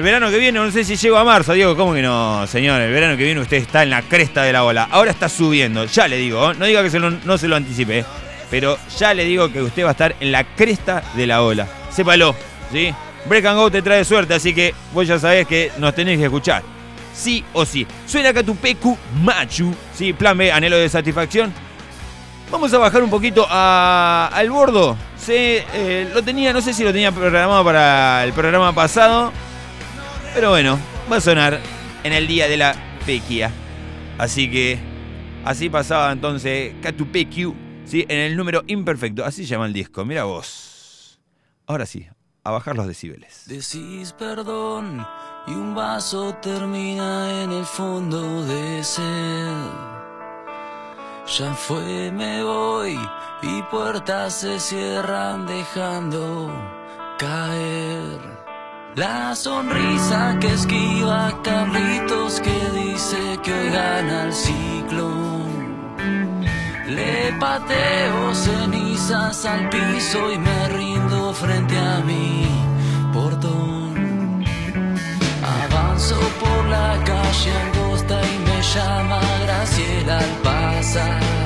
El 0.00 0.04
verano 0.04 0.30
que 0.30 0.38
viene, 0.38 0.58
no 0.58 0.70
sé 0.70 0.82
si 0.82 0.96
llego 0.96 1.18
a 1.18 1.24
marzo, 1.24 1.52
Diego, 1.52 1.76
¿cómo 1.76 1.92
que 1.92 2.00
no, 2.00 2.46
señor? 2.46 2.80
El 2.80 2.90
verano 2.90 3.18
que 3.18 3.24
viene 3.24 3.38
usted 3.38 3.58
está 3.58 3.82
en 3.82 3.90
la 3.90 4.00
cresta 4.00 4.44
de 4.44 4.50
la 4.54 4.64
ola. 4.64 4.88
Ahora 4.90 5.10
está 5.10 5.28
subiendo, 5.28 5.84
ya 5.84 6.08
le 6.08 6.16
digo, 6.16 6.52
¿eh? 6.52 6.54
no 6.58 6.64
diga 6.64 6.82
que 6.82 6.88
se 6.88 6.98
no 6.98 7.36
se 7.36 7.46
lo 7.48 7.56
anticipe, 7.56 7.98
¿eh? 7.98 8.04
pero 8.50 8.78
ya 8.98 9.12
le 9.12 9.26
digo 9.26 9.52
que 9.52 9.60
usted 9.60 9.84
va 9.84 9.88
a 9.88 9.90
estar 9.90 10.16
en 10.18 10.32
la 10.32 10.44
cresta 10.44 11.02
de 11.14 11.26
la 11.26 11.42
ola. 11.42 11.66
Sépalo, 11.90 12.34
¿sí? 12.72 12.94
Break 13.26 13.44
and 13.44 13.58
Go 13.58 13.70
te 13.70 13.82
trae 13.82 14.02
suerte, 14.06 14.32
así 14.32 14.54
que 14.54 14.74
vos 14.94 15.06
ya 15.06 15.18
sabés 15.18 15.46
que 15.46 15.70
nos 15.76 15.94
tenés 15.94 16.16
que 16.16 16.24
escuchar. 16.24 16.62
Sí 17.12 17.44
o 17.52 17.66
sí. 17.66 17.86
Suena 18.06 18.32
Catupecu 18.32 18.96
Machu, 19.22 19.74
¿sí? 19.94 20.14
Plan 20.14 20.38
B, 20.38 20.50
anhelo 20.50 20.78
de 20.78 20.88
satisfacción. 20.88 21.52
Vamos 22.50 22.72
a 22.72 22.78
bajar 22.78 23.02
un 23.02 23.10
poquito 23.10 23.46
a- 23.50 24.30
al 24.32 24.48
bordo. 24.48 24.96
Sí, 25.18 25.34
eh, 25.36 26.08
lo 26.14 26.22
tenía, 26.22 26.54
no 26.54 26.62
sé 26.62 26.72
si 26.72 26.84
lo 26.84 26.90
tenía 26.90 27.12
programado 27.12 27.62
para 27.62 28.24
el 28.24 28.32
programa 28.32 28.72
pasado. 28.74 29.30
Pero 30.34 30.50
bueno, 30.50 30.78
va 31.10 31.16
a 31.16 31.20
sonar 31.20 31.60
en 32.04 32.12
el 32.12 32.26
día 32.26 32.48
de 32.48 32.56
la 32.56 32.74
pequia. 33.04 33.50
Así 34.16 34.50
que 34.50 34.78
así 35.44 35.68
pasaba 35.68 36.12
entonces 36.12 36.74
Catupecu, 36.82 37.54
¿sí? 37.84 38.04
en 38.08 38.18
el 38.18 38.36
número 38.36 38.62
imperfecto. 38.68 39.24
Así 39.24 39.44
llama 39.44 39.66
el 39.66 39.72
disco. 39.72 40.04
Mira 40.04 40.24
vos. 40.24 41.18
Ahora 41.66 41.84
sí, 41.84 42.06
a 42.44 42.50
bajar 42.52 42.76
los 42.76 42.86
decibeles. 42.86 43.44
Decís 43.46 44.12
perdón 44.12 45.04
y 45.46 45.52
un 45.52 45.74
vaso 45.74 46.34
termina 46.40 47.42
en 47.42 47.52
el 47.52 47.64
fondo 47.64 48.44
de 48.44 48.84
sed. 48.84 49.54
Ya 51.38 51.54
fue, 51.54 52.10
me 52.12 52.42
voy 52.42 52.98
y 53.42 53.62
puertas 53.62 54.40
se 54.40 54.58
cierran 54.60 55.46
dejando 55.46 56.52
caer. 57.18 58.39
La 58.96 59.36
sonrisa 59.36 60.36
que 60.40 60.48
esquiva 60.48 61.40
Carlitos 61.44 62.40
que 62.40 62.70
dice 62.74 63.38
que 63.42 63.70
gana 63.70 64.24
el 64.24 64.32
ciclón. 64.32 65.94
Le 66.88 67.32
pateo 67.38 68.34
cenizas 68.34 69.44
al 69.44 69.68
piso 69.68 70.32
y 70.32 70.38
me 70.38 70.68
rindo 70.70 71.32
frente 71.32 71.78
a 71.78 72.00
mi 72.00 72.48
portón. 73.12 74.44
Avanzo 75.62 76.18
por 76.40 76.66
la 76.66 76.98
calle 77.04 77.52
angosta 77.62 78.20
y 78.26 78.38
me 78.38 78.60
llama 78.60 79.20
Graciela 79.44 80.18
al 80.18 80.30
pasar. 80.42 81.39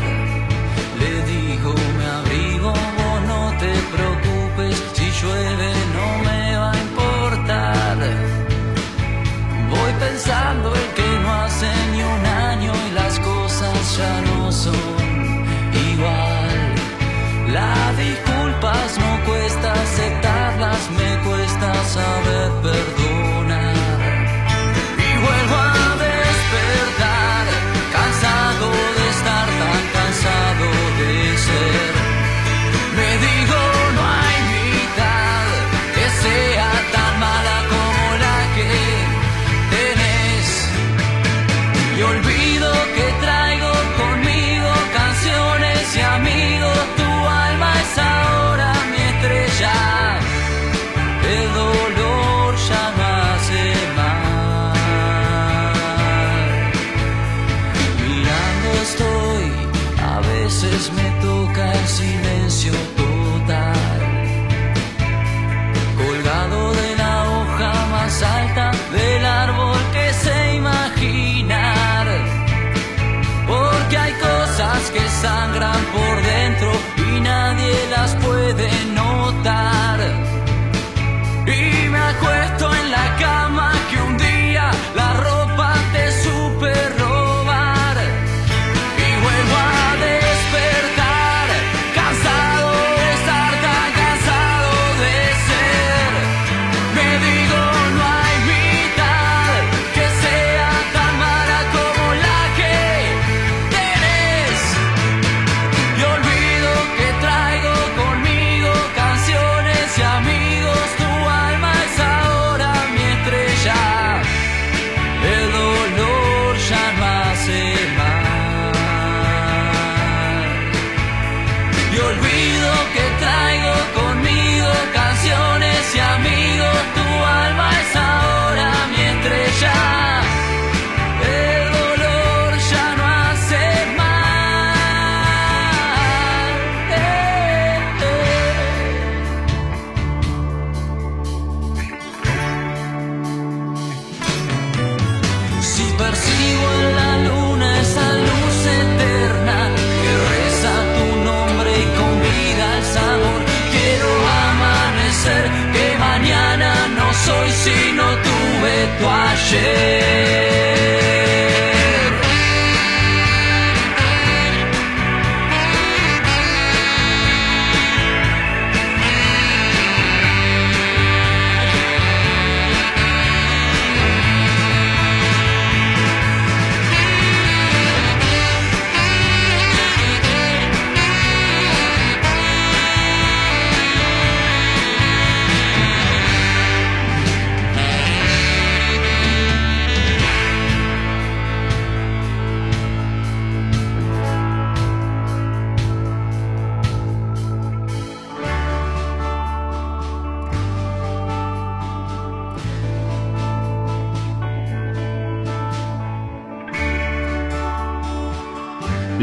Pensando 10.24 10.72
que 10.94 11.03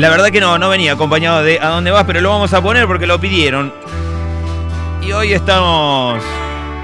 La 0.02 0.10
verdad 0.10 0.32
que 0.32 0.42
no, 0.42 0.58
no 0.58 0.68
venía 0.68 0.94
acompañado 0.94 1.44
de 1.44 1.60
a 1.60 1.68
dónde 1.68 1.92
vas, 1.92 2.06
pero 2.06 2.22
lo 2.22 2.30
vamos 2.32 2.52
a 2.56 2.64
poner 2.64 2.88
porque 2.88 3.06
lo 3.06 3.22
pidieron. 3.22 3.72
Y 5.00 5.12
hoy 5.12 5.32
estamos 5.32 6.20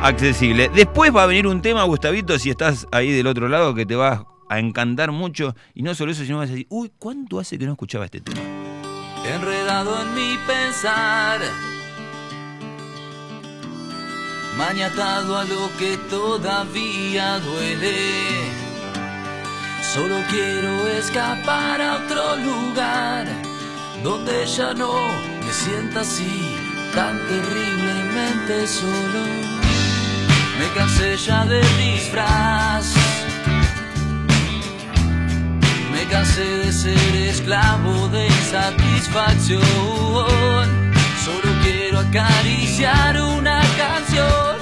accesibles. 0.03 0.69
Después 0.71 1.11
va 1.15 1.23
a 1.23 1.25
venir 1.25 1.47
un 1.47 1.63
tema, 1.63 1.83
Gustavito, 1.85 2.37
si 2.37 2.51
estás 2.51 2.85
ahí 2.91 3.11
del 3.11 3.25
otro 3.25 3.49
lado, 3.49 3.73
que 3.73 3.87
te 3.87 3.95
va 3.95 4.27
a 4.47 4.59
encantar 4.59 5.11
mucho. 5.11 5.55
Y 5.73 5.81
no 5.81 5.95
solo 5.95 6.11
eso, 6.11 6.25
sino 6.25 6.37
vas 6.37 6.49
a 6.49 6.51
decir, 6.51 6.67
uy, 6.69 6.91
¿cuánto 6.99 7.39
hace 7.39 7.57
que 7.57 7.65
no 7.65 7.71
escuchaba 7.71 8.05
este 8.05 8.21
tema? 8.21 8.39
enredado 9.25 9.99
en 10.03 10.13
mi 10.13 10.37
pensar, 10.45 11.39
mañatado 14.55 15.39
a 15.39 15.43
lo 15.43 15.71
que 15.79 15.97
todavía 16.07 17.39
duele. 17.39 18.66
Solo 19.93 20.17
quiero 20.29 20.85
escapar 20.89 21.81
a 21.81 21.95
otro 21.95 22.35
lugar 22.35 23.25
donde 24.03 24.45
ya 24.45 24.73
no 24.73 24.91
me 25.45 25.53
sienta 25.53 26.01
así 26.01 26.57
tan 26.93 27.17
terriblemente 27.27 28.67
solo. 28.67 29.23
Me 30.59 30.67
cansé 30.75 31.15
ya 31.15 31.45
de 31.45 31.61
disfraz. 31.77 32.93
Me 35.93 36.03
cansé 36.11 36.43
de 36.43 36.73
ser 36.73 37.15
esclavo 37.15 38.09
de 38.09 38.27
insatisfacción. 38.27 39.63
Solo 41.23 41.49
quiero 41.63 41.99
acariciar 41.99 43.21
una 43.21 43.61
canción 43.77 44.57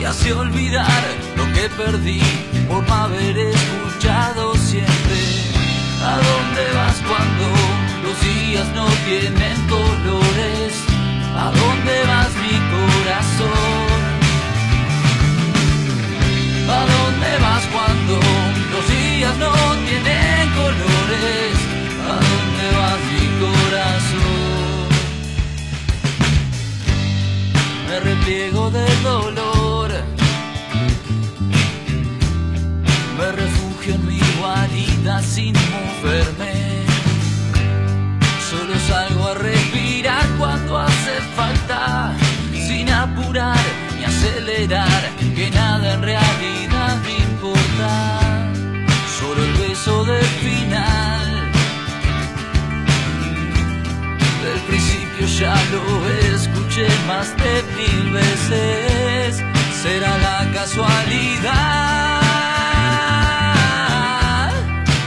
y 0.00 0.04
así 0.04 0.30
olvidar 0.30 1.02
lo 1.36 1.44
que 1.52 1.68
perdí 1.70 2.22
por 2.68 2.86
no 2.86 2.94
haber 2.94 3.36
escuchado 3.38 4.54
siempre. 4.56 5.18
¿A 6.02 6.16
dónde 6.16 6.64
vas 6.74 6.96
cuando 7.08 7.46
los 8.04 8.16
días 8.20 8.66
no 8.74 8.86
tienen 9.06 9.56
colores? 9.68 10.72
¿A 11.34 11.50
dónde 11.50 12.04
vas 12.06 12.32
mi 12.44 12.56
corazón? 12.74 14.06
¿A 16.68 16.80
dónde 16.94 17.30
vas 17.44 17.64
cuando 17.74 18.14
los 18.72 18.84
días 18.88 19.36
no 19.38 19.52
tienen 19.86 20.44
colores? 20.62 21.54
¿A 22.12 22.16
dónde 22.30 22.64
vas 22.78 23.00
mi 23.12 23.24
corazón? 23.44 24.46
Me 27.88 27.96
repliego 28.00 28.70
del 28.70 29.02
dolor, 29.02 29.45
sin 35.22 35.54
moverme. 35.54 36.84
Solo 38.50 38.74
salgo 38.88 39.28
a 39.28 39.34
respirar 39.34 40.26
cuando 40.38 40.78
hace 40.78 41.20
falta, 41.34 42.12
sin 42.52 42.90
apurar 42.90 43.58
ni 43.96 44.04
acelerar, 44.04 45.02
que 45.34 45.50
nada 45.50 45.94
en 45.94 46.02
realidad 46.02 46.96
me 47.04 47.16
importa. 47.18 48.20
Solo 49.18 49.44
el 49.44 49.52
beso 49.54 50.04
del 50.04 50.24
final, 50.24 51.50
del 54.44 54.60
principio 54.68 55.26
ya 55.26 55.56
lo 55.72 56.08
escuché 56.34 56.86
más 57.06 57.34
de 57.36 57.62
mil 57.76 58.12
veces. 58.12 59.42
Será 59.82 60.18
la 60.18 60.50
casualidad 60.52 62.25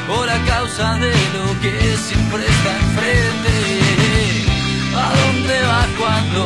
o 0.10 0.26
la 0.26 0.38
causa 0.46 0.96
de 0.96 1.12
lo 1.36 1.46
que 1.62 1.76
siempre 1.98 2.44
está 2.46 2.72
enfrente. 2.84 3.56
¿A 4.96 5.08
dónde 5.22 5.56
vas 5.72 5.90
cuando 6.02 6.46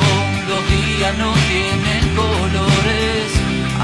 los 0.49 0.61
días 0.75 1.17
no 1.17 1.31
tienen 1.51 2.03
colores? 2.15 3.25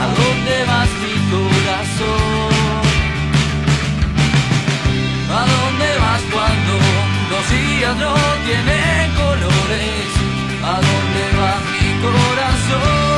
¿A 0.01 0.05
dónde 0.19 0.55
vas 0.71 0.89
mi 1.03 1.15
corazón? 1.33 2.49
¿A 5.39 5.41
dónde 5.55 5.89
vas 6.03 6.23
cuando 6.33 6.73
los 7.31 7.43
días 7.55 7.95
no 8.03 8.13
tienen 8.47 9.05
colores? 9.23 10.07
¿A 10.63 10.75
dónde 10.87 11.23
va 11.39 11.53
mi 11.71 11.87
corazón? 12.05 13.09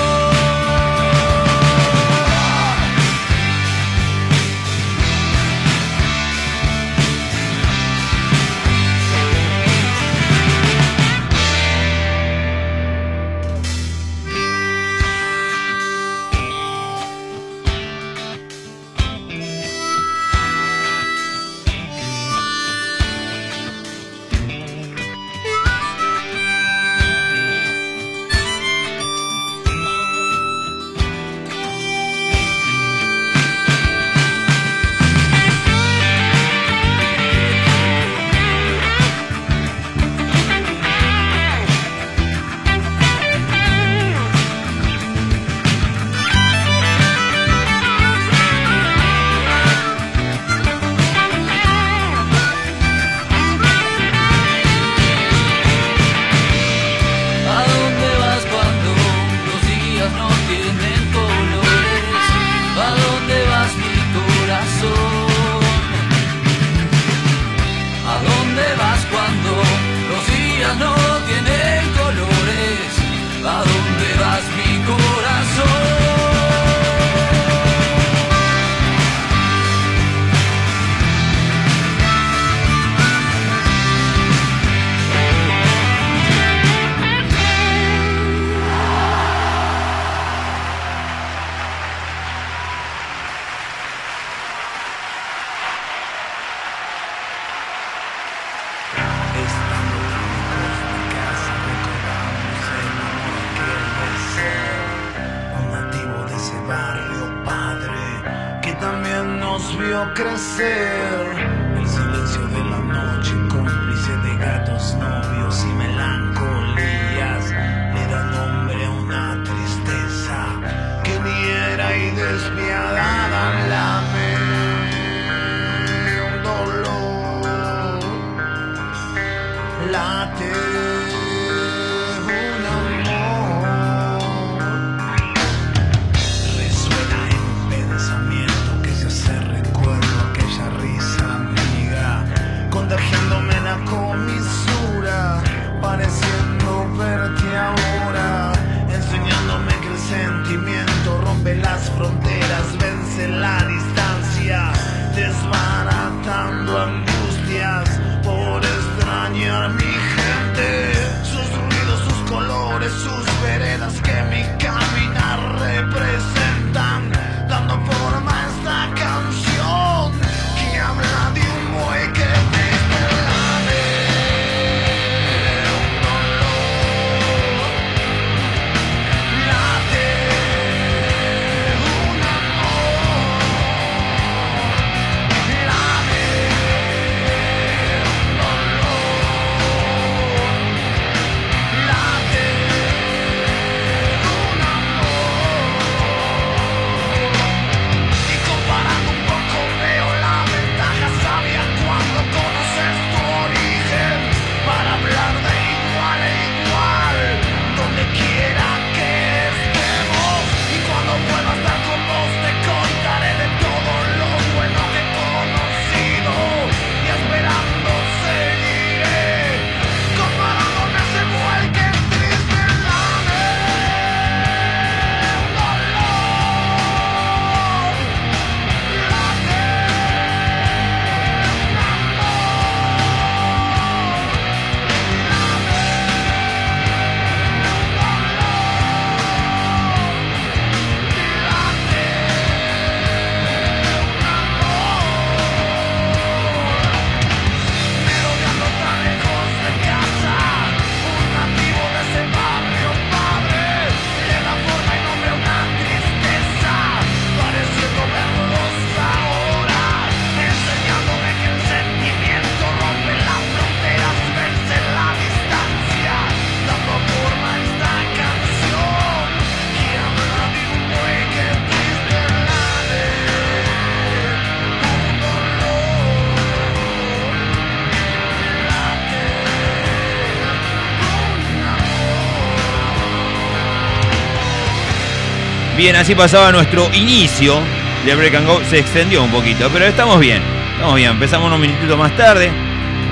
Bien, 285.81 285.95
así 285.95 286.13
pasaba 286.13 286.51
nuestro 286.51 286.93
inicio 286.93 287.59
de 288.05 288.13
Break 288.13 288.35
and 288.35 288.45
Go. 288.45 288.61
Se 288.69 288.77
extendió 288.77 289.23
un 289.23 289.31
poquito, 289.31 289.67
pero 289.73 289.85
estamos 289.85 290.19
bien. 290.19 290.39
Estamos 290.73 290.95
bien. 290.95 291.09
Empezamos 291.09 291.47
unos 291.47 291.59
minutitos 291.59 291.97
más 291.97 292.15
tarde. 292.15 292.51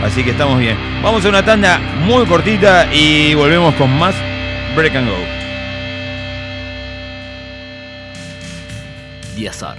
Así 0.04 0.24
que 0.24 0.30
estamos 0.30 0.60
bien. 0.60 0.78
Vamos 1.02 1.26
a 1.26 1.30
una 1.30 1.44
tanda 1.44 1.80
muy 1.80 2.28
cortita 2.28 2.88
y 2.94 3.34
volvemos 3.34 3.74
con 3.74 3.90
más 3.98 4.14
Break 4.76 4.96
and 4.98 5.10
Go. 5.10 5.18
Diazar. 9.36 9.78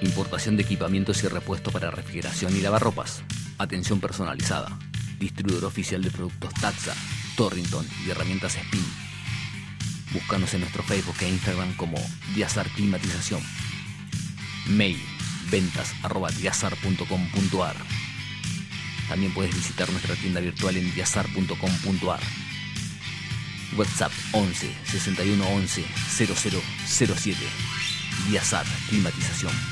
Importación 0.00 0.56
de 0.56 0.64
equipamientos 0.64 1.22
y 1.22 1.28
repuestos 1.28 1.72
para 1.72 1.92
refrigeración 1.92 2.56
y 2.56 2.60
lavarropas. 2.60 3.22
Atención 3.58 4.00
personalizada. 4.00 4.66
Distribuidor 5.20 5.66
oficial 5.66 6.02
de 6.02 6.10
productos 6.10 6.52
Taxa, 6.54 6.92
Torrington 7.36 7.86
y 8.04 8.10
herramientas 8.10 8.56
Spin. 8.56 9.11
Búscanos 10.12 10.52
en 10.54 10.60
nuestro 10.60 10.82
Facebook 10.82 11.16
e 11.20 11.28
Instagram 11.28 11.74
como 11.76 11.98
Diazar 12.34 12.68
Climatización. 12.70 13.42
Mail 14.66 15.00
ventas 15.50 15.94
arroba 16.02 16.30
diazar.com.ar. 16.30 17.76
También 19.08 19.32
puedes 19.32 19.54
visitar 19.54 19.90
nuestra 19.90 20.14
tienda 20.16 20.40
virtual 20.40 20.76
en 20.76 20.92
diazar.com.ar. 20.94 22.20
WhatsApp 23.76 24.12
11 24.32 24.74
61 24.84 25.46
11 25.46 25.84
0007. 26.86 27.38
Diazar 28.28 28.66
Climatización. 28.88 29.71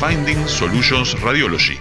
Finding 0.00 0.46
Solutions 0.48 1.20
Radiology. 1.20 1.78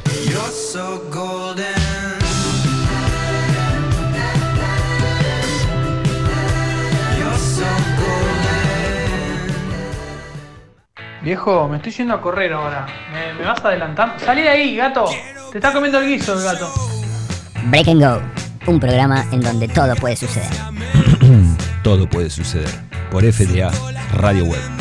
Viejo, 11.21 11.67
me 11.67 11.77
estoy 11.77 11.91
yendo 11.91 12.15
a 12.15 12.21
correr 12.21 12.51
ahora. 12.53 12.87
¿Me, 13.13 13.33
me 13.33 13.45
vas 13.45 13.63
a 13.63 13.67
adelantar? 13.67 14.15
Salí 14.19 14.41
de 14.41 14.49
ahí, 14.49 14.75
gato. 14.75 15.05
Te 15.51 15.59
está 15.59 15.71
comiendo 15.71 15.99
el 15.99 16.07
guiso 16.07 16.33
el 16.33 16.43
gato. 16.43 16.71
Break 17.65 17.87
and 17.89 18.03
Go, 18.03 18.21
un 18.71 18.79
programa 18.79 19.25
en 19.31 19.41
donde 19.41 19.67
todo 19.67 19.95
puede 19.95 20.15
suceder. 20.15 20.49
Todo 21.83 22.07
puede 22.07 22.29
suceder 22.29 22.69
por 23.09 23.23
FDA 23.23 23.71
Radio 24.13 24.45
Web. 24.45 24.80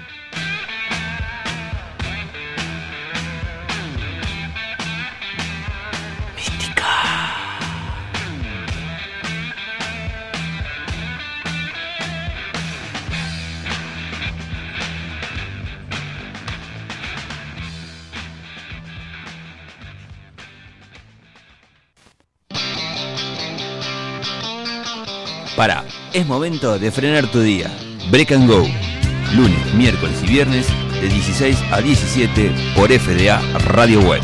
Para, 25.61 25.85
es 26.11 26.25
momento 26.25 26.79
de 26.79 26.91
frenar 26.91 27.27
tu 27.27 27.39
día. 27.39 27.69
Break 28.09 28.31
and 28.31 28.49
Go. 28.49 28.67
Lunes, 29.35 29.73
miércoles 29.75 30.17
y 30.23 30.25
viernes 30.25 30.65
de 30.99 31.07
16 31.07 31.55
a 31.71 31.79
17 31.79 32.51
por 32.75 32.91
FDA 32.91 33.39
Radio 33.59 33.99
Web. 33.99 34.23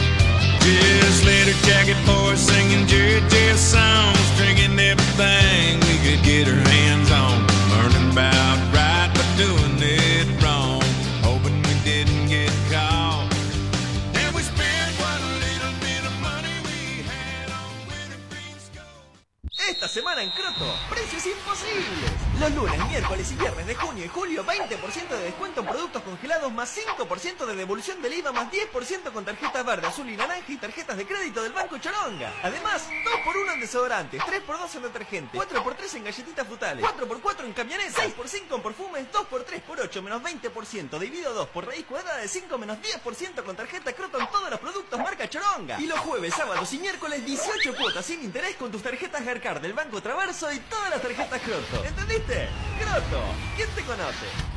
Ooh. 21.78 22.07
Los 22.40 22.54
lunes, 22.54 22.88
miércoles 22.88 23.32
y 23.32 23.36
viernes 23.36 23.66
de 23.66 23.74
junio 23.74 24.06
y 24.06 24.08
julio, 24.10 24.46
20% 24.46 25.08
de 25.10 25.24
descuento 25.24 25.62
en 25.62 25.66
productos 25.66 26.04
congelados 26.04 26.54
más 26.54 26.78
5% 26.78 27.46
de 27.48 27.56
devolución 27.56 28.00
del 28.00 28.14
IVA 28.14 28.32
más 28.32 28.52
10% 28.52 29.12
con 29.12 29.26
tarjetas 29.26 29.66
verde, 29.66 29.88
azul 29.88 30.08
y 30.08 30.16
naranja 30.16 30.46
y 30.48 30.58
tarjetas 30.58 30.98
de 30.98 31.08
crédito 31.08 31.42
del 31.42 31.52
Banco 31.52 31.80
Choronga. 31.80 32.32
Además, 32.44 32.88
2x1 32.90 33.54
en 33.56 33.60
desodorantes, 33.60 34.22
3x2 34.22 34.76
en 34.76 34.82
detergente, 34.84 35.38
4x3 35.40 35.96
en 35.96 36.04
galletitas 36.04 36.46
frutales, 36.48 36.86
4x4 36.86 37.44
en 37.44 37.54
camionetas, 37.54 37.96
6x5 37.96 38.56
en 38.56 38.62
perfumes, 38.62 39.08
2x3 39.12 39.62
por 39.62 39.82
8 39.82 40.02
menos 40.04 40.22
20%, 40.22 41.00
dividido 41.00 41.34
2 41.34 41.48
por 41.48 41.66
raíz 41.66 41.86
cuadrada 41.86 42.20
de 42.20 42.28
5 42.28 42.56
menos 42.60 42.78
10% 42.78 43.44
con 43.44 43.56
tarjeta 43.56 43.94
Croto 43.94 44.20
en 44.20 44.28
todos 44.28 44.52
los 44.52 44.60
productos 44.60 45.00
marca 45.00 45.28
Choronga. 45.28 45.82
Y 45.82 45.88
los 45.88 45.98
jueves, 46.00 46.36
sábados 46.36 46.72
y 46.72 46.78
miércoles 46.78 47.26
18 47.26 47.76
cuotas 47.76 48.06
sin 48.06 48.24
interés 48.24 48.56
con 48.58 48.72
tus 48.72 48.84
tarjetas 48.84 49.26
Garcard 49.26 49.60
del 49.60 49.74
Banco 49.74 50.02
Traverso 50.02 50.52
y 50.52 50.60
todas 50.60 50.92
las 50.92 51.02
tarjetas 51.02 51.42
Croto. 51.42 51.84
¿Entendiste? 51.84 52.27
Croto, 52.28 53.22
¿quién 53.56 53.70
te 53.70 53.82
conoce? 53.84 54.57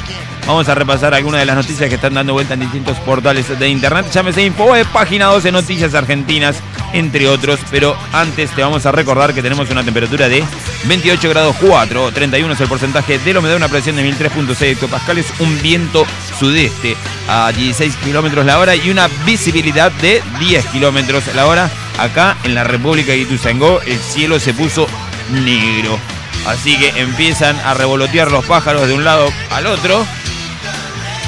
Vamos 0.47 0.67
a 0.67 0.73
repasar 0.73 1.13
algunas 1.13 1.41
de 1.41 1.45
las 1.45 1.55
noticias 1.55 1.89
que 1.89 1.95
están 1.95 2.15
dando 2.15 2.33
vuelta 2.33 2.55
en 2.55 2.61
distintos 2.61 2.97
portales 2.97 3.59
de 3.59 3.69
internet. 3.69 4.07
Llámese 4.11 4.43
Infoweb, 4.43 4.87
página 4.87 5.27
12, 5.27 5.51
Noticias 5.51 5.93
Argentinas, 5.93 6.55
entre 6.93 7.27
otros. 7.27 7.59
Pero 7.69 7.95
antes 8.13 8.51
te 8.51 8.61
vamos 8.61 8.85
a 8.85 8.91
recordar 8.91 9.33
que 9.33 9.41
tenemos 9.41 9.69
una 9.69 9.83
temperatura 9.83 10.29
de 10.29 10.43
28 10.85 11.29
grados 11.29 11.55
4, 11.59 12.11
31 12.11 12.53
es 12.53 12.61
el 12.61 12.67
porcentaje 12.67 13.19
de 13.19 13.33
la 13.33 13.39
humedad, 13.39 13.57
una 13.57 13.69
presión 13.69 13.95
de 13.95 14.09
1003.6 14.09 14.61
hectopascales, 14.63 15.27
un 15.39 15.61
viento 15.61 16.05
sudeste 16.39 16.95
a 17.27 17.51
16 17.51 17.95
kilómetros 17.97 18.45
la 18.45 18.59
hora 18.59 18.75
y 18.75 18.89
una 18.89 19.07
visibilidad 19.25 19.91
de 19.91 20.21
10 20.39 20.65
kilómetros 20.67 21.23
la 21.35 21.47
hora. 21.47 21.69
Acá 21.97 22.37
en 22.43 22.55
la 22.55 22.63
República 22.63 23.11
de 23.11 23.19
Ituzaingó 23.19 23.81
el 23.81 23.99
cielo 23.99 24.39
se 24.39 24.53
puso 24.53 24.87
negro. 25.31 25.99
Así 26.47 26.77
que 26.77 26.89
empiezan 26.99 27.55
a 27.59 27.75
revolotear 27.75 28.31
los 28.31 28.43
pájaros 28.45 28.87
de 28.87 28.95
un 28.95 29.03
lado 29.03 29.31
al 29.51 29.67
otro 29.67 30.03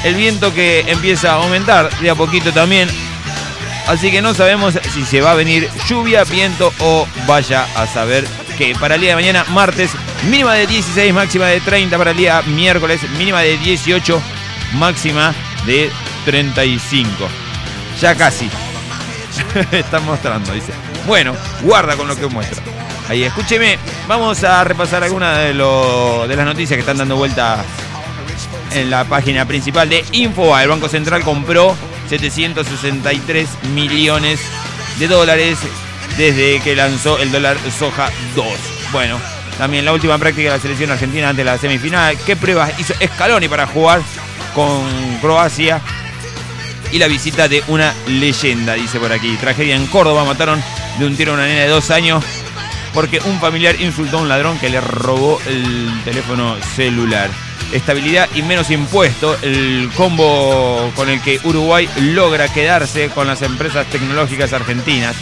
el 0.03 0.15
viento 0.15 0.53
que 0.53 0.81
empieza 0.87 1.31
a 1.31 1.35
aumentar 1.35 1.89
de 1.99 2.09
a 2.09 2.15
poquito 2.15 2.51
también. 2.51 2.89
Así 3.87 4.11
que 4.11 4.21
no 4.21 4.33
sabemos 4.33 4.77
si 4.93 5.03
se 5.03 5.21
va 5.21 5.31
a 5.31 5.35
venir 5.35 5.69
lluvia, 5.87 6.23
viento 6.23 6.73
o 6.79 7.07
vaya 7.27 7.67
a 7.75 7.85
saber 7.85 8.25
que 8.57 8.75
para 8.75 8.95
el 8.95 9.01
día 9.01 9.11
de 9.11 9.15
mañana, 9.15 9.45
martes, 9.49 9.91
mínima 10.29 10.53
de 10.53 10.67
16, 10.67 11.13
máxima 11.13 11.47
de 11.47 11.59
30 11.59 11.97
para 11.97 12.11
el 12.11 12.17
día 12.17 12.41
miércoles, 12.43 13.01
mínima 13.17 13.41
de 13.41 13.57
18, 13.57 14.21
máxima 14.73 15.33
de 15.65 15.91
35. 16.25 17.09
Ya 17.99 18.15
casi. 18.15 18.49
Están 19.71 20.05
mostrando, 20.05 20.53
dice. 20.53 20.71
Bueno, 21.07 21.35
guarda 21.61 21.97
con 21.97 22.07
lo 22.07 22.15
que 22.15 22.27
muestra. 22.27 22.63
Ahí, 23.09 23.23
escúcheme, 23.23 23.77
vamos 24.07 24.43
a 24.43 24.63
repasar 24.63 25.03
algunas 25.03 25.37
de, 25.37 25.47
de 25.47 26.35
las 26.35 26.45
noticias 26.45 26.77
que 26.77 26.79
están 26.79 26.97
dando 26.97 27.17
vuelta 27.17 27.63
en 28.71 28.89
la 28.89 29.03
página 29.03 29.45
principal 29.45 29.89
de 29.89 30.05
Infobae. 30.13 30.63
El 30.63 30.69
Banco 30.69 30.87
Central 30.87 31.21
compró 31.23 31.75
763 32.09 33.47
millones 33.73 34.39
de 34.99 35.07
dólares 35.07 35.57
desde 36.17 36.59
que 36.61 36.75
lanzó 36.75 37.19
el 37.19 37.31
dólar 37.31 37.57
soja 37.77 38.09
2. 38.35 38.45
Bueno, 38.91 39.19
también 39.57 39.85
la 39.85 39.93
última 39.93 40.17
práctica 40.17 40.49
de 40.49 40.57
la 40.57 40.61
selección 40.61 40.91
argentina 40.91 41.29
ante 41.29 41.43
la 41.43 41.57
semifinal. 41.57 42.17
¿Qué 42.25 42.35
pruebas 42.35 42.79
hizo 42.79 42.93
Scaloni 42.95 43.47
para 43.47 43.67
jugar 43.67 44.01
con 44.53 44.83
Croacia? 45.21 45.81
Y 46.91 46.99
la 46.99 47.07
visita 47.07 47.47
de 47.47 47.63
una 47.67 47.93
leyenda, 48.07 48.73
dice 48.73 48.99
por 48.99 49.11
aquí. 49.11 49.35
Tragedia 49.37 49.75
en 49.75 49.87
Córdoba, 49.87 50.25
mataron 50.25 50.61
de 50.99 51.05
un 51.05 51.15
tiro 51.15 51.31
a 51.31 51.35
una 51.35 51.47
nena 51.47 51.61
de 51.61 51.67
dos 51.67 51.89
años 51.89 52.23
porque 52.93 53.19
un 53.25 53.39
familiar 53.39 53.79
insultó 53.81 54.19
a 54.19 54.21
un 54.21 54.29
ladrón 54.29 54.59
que 54.59 54.69
le 54.69 54.79
robó 54.79 55.41
el 55.47 55.91
teléfono 56.05 56.55
celular. 56.75 57.29
Estabilidad 57.71 58.29
y 58.35 58.41
menos 58.41 58.69
impuesto, 58.69 59.37
el 59.41 59.89
combo 59.95 60.91
con 60.95 61.09
el 61.09 61.21
que 61.21 61.39
Uruguay 61.43 61.89
logra 62.01 62.47
quedarse 62.47 63.09
con 63.09 63.27
las 63.27 63.41
empresas 63.41 63.87
tecnológicas 63.87 64.53
argentinas. 64.53 65.15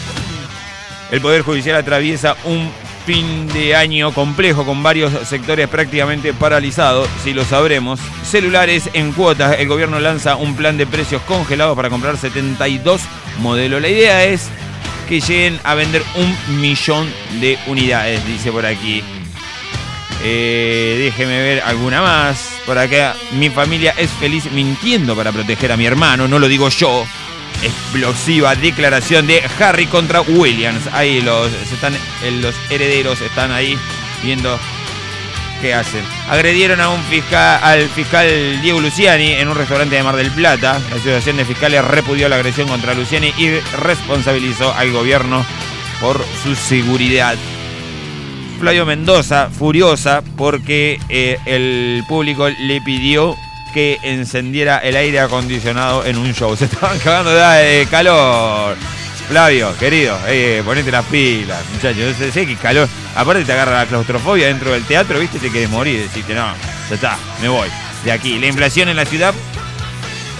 El 1.11 1.21
Poder 1.21 1.41
Judicial 1.43 1.75
atraviesa 1.75 2.35
un 2.45 2.69
fin 3.05 3.47
de 3.47 3.75
año 3.75 4.13
complejo 4.13 4.65
con 4.65 4.83
varios 4.83 5.11
sectores 5.27 5.67
prácticamente 5.67 6.33
paralizados, 6.33 7.09
si 7.23 7.33
lo 7.33 7.43
sabremos. 7.45 7.99
Celulares 8.23 8.89
en 8.93 9.11
cuotas, 9.11 9.59
el 9.59 9.67
gobierno 9.67 9.99
lanza 9.99 10.35
un 10.35 10.55
plan 10.55 10.77
de 10.77 10.87
precios 10.87 11.21
congelados 11.23 11.75
para 11.75 11.89
comprar 11.89 12.17
72 12.17 13.01
modelos. 13.39 13.81
La 13.81 13.89
idea 13.89 14.23
es 14.25 14.49
que 15.09 15.19
lleguen 15.19 15.59
a 15.63 15.75
vender 15.75 16.03
un 16.15 16.61
millón 16.61 17.11
de 17.39 17.57
unidades, 17.67 18.25
dice 18.25 18.51
por 18.51 18.65
aquí. 18.65 19.03
Eh, 20.23 20.97
déjeme 20.99 21.41
ver 21.41 21.61
alguna 21.61 22.01
más. 22.01 22.53
Por 22.65 22.77
acá, 22.77 23.15
mi 23.31 23.49
familia 23.49 23.93
es 23.97 24.11
feliz 24.11 24.51
mintiendo 24.51 25.15
para 25.15 25.31
proteger 25.31 25.71
a 25.71 25.77
mi 25.77 25.85
hermano, 25.85 26.27
no 26.27 26.39
lo 26.39 26.47
digo 26.47 26.69
yo. 26.69 27.05
Explosiva 27.63 28.55
declaración 28.55 29.27
de 29.27 29.43
Harry 29.59 29.87
contra 29.87 30.21
Williams. 30.21 30.87
Ahí 30.93 31.21
los, 31.21 31.51
están, 31.71 31.93
eh, 31.95 32.31
los 32.41 32.55
herederos 32.69 33.21
están 33.21 33.51
ahí 33.51 33.77
viendo 34.23 34.59
qué 35.61 35.73
hacen. 35.73 36.03
Agredieron 36.29 36.81
a 36.81 36.89
un 36.89 37.01
fiscal, 37.03 37.59
al 37.63 37.87
fiscal 37.89 38.61
Diego 38.61 38.79
Luciani 38.79 39.33
en 39.33 39.47
un 39.47 39.55
restaurante 39.55 39.95
de 39.95 40.03
Mar 40.03 40.15
del 40.15 40.31
Plata. 40.31 40.79
La 40.89 40.95
Asociación 40.95 41.37
de 41.37 41.45
Fiscales 41.45 41.83
repudió 41.83 42.29
la 42.29 42.35
agresión 42.35 42.67
contra 42.67 42.93
Luciani 42.93 43.33
y 43.37 43.59
responsabilizó 43.77 44.73
al 44.73 44.91
gobierno 44.91 45.45
por 45.99 46.25
su 46.43 46.55
seguridad. 46.55 47.37
Flavio 48.61 48.85
Mendoza, 48.85 49.49
furiosa 49.49 50.21
porque 50.37 50.99
eh, 51.09 51.39
el 51.45 52.03
público 52.07 52.47
le 52.47 52.79
pidió 52.81 53.35
que 53.73 53.97
encendiera 54.03 54.77
el 54.77 54.95
aire 54.95 55.19
acondicionado 55.19 56.05
en 56.05 56.15
un 56.15 56.31
show. 56.31 56.55
Se 56.57 56.65
estaban 56.65 56.99
cagando 56.99 57.31
de 57.31 57.87
calor. 57.89 58.77
Flavio, 59.27 59.75
querido, 59.79 60.15
eh, 60.27 60.61
ponete 60.63 60.91
las 60.91 61.05
pilas, 61.05 61.59
muchachos. 61.73 62.15
Sé, 62.15 62.31
sé 62.31 62.45
que 62.45 62.55
calor. 62.55 62.87
Aparte 63.15 63.43
te 63.45 63.51
agarra 63.51 63.79
la 63.79 63.85
claustrofobia 63.87 64.45
dentro 64.45 64.71
del 64.71 64.83
teatro, 64.85 65.19
viste, 65.19 65.39
te 65.39 65.49
querés 65.49 65.69
morir. 65.69 65.99
Deciste, 65.99 66.35
no, 66.35 66.53
ya 66.87 66.95
está, 66.95 67.17
me 67.41 67.49
voy 67.49 67.67
de 68.03 68.11
aquí. 68.11 68.37
La 68.37 68.47
inflación 68.47 68.89
en 68.89 68.95
la 68.95 69.05
ciudad 69.05 69.33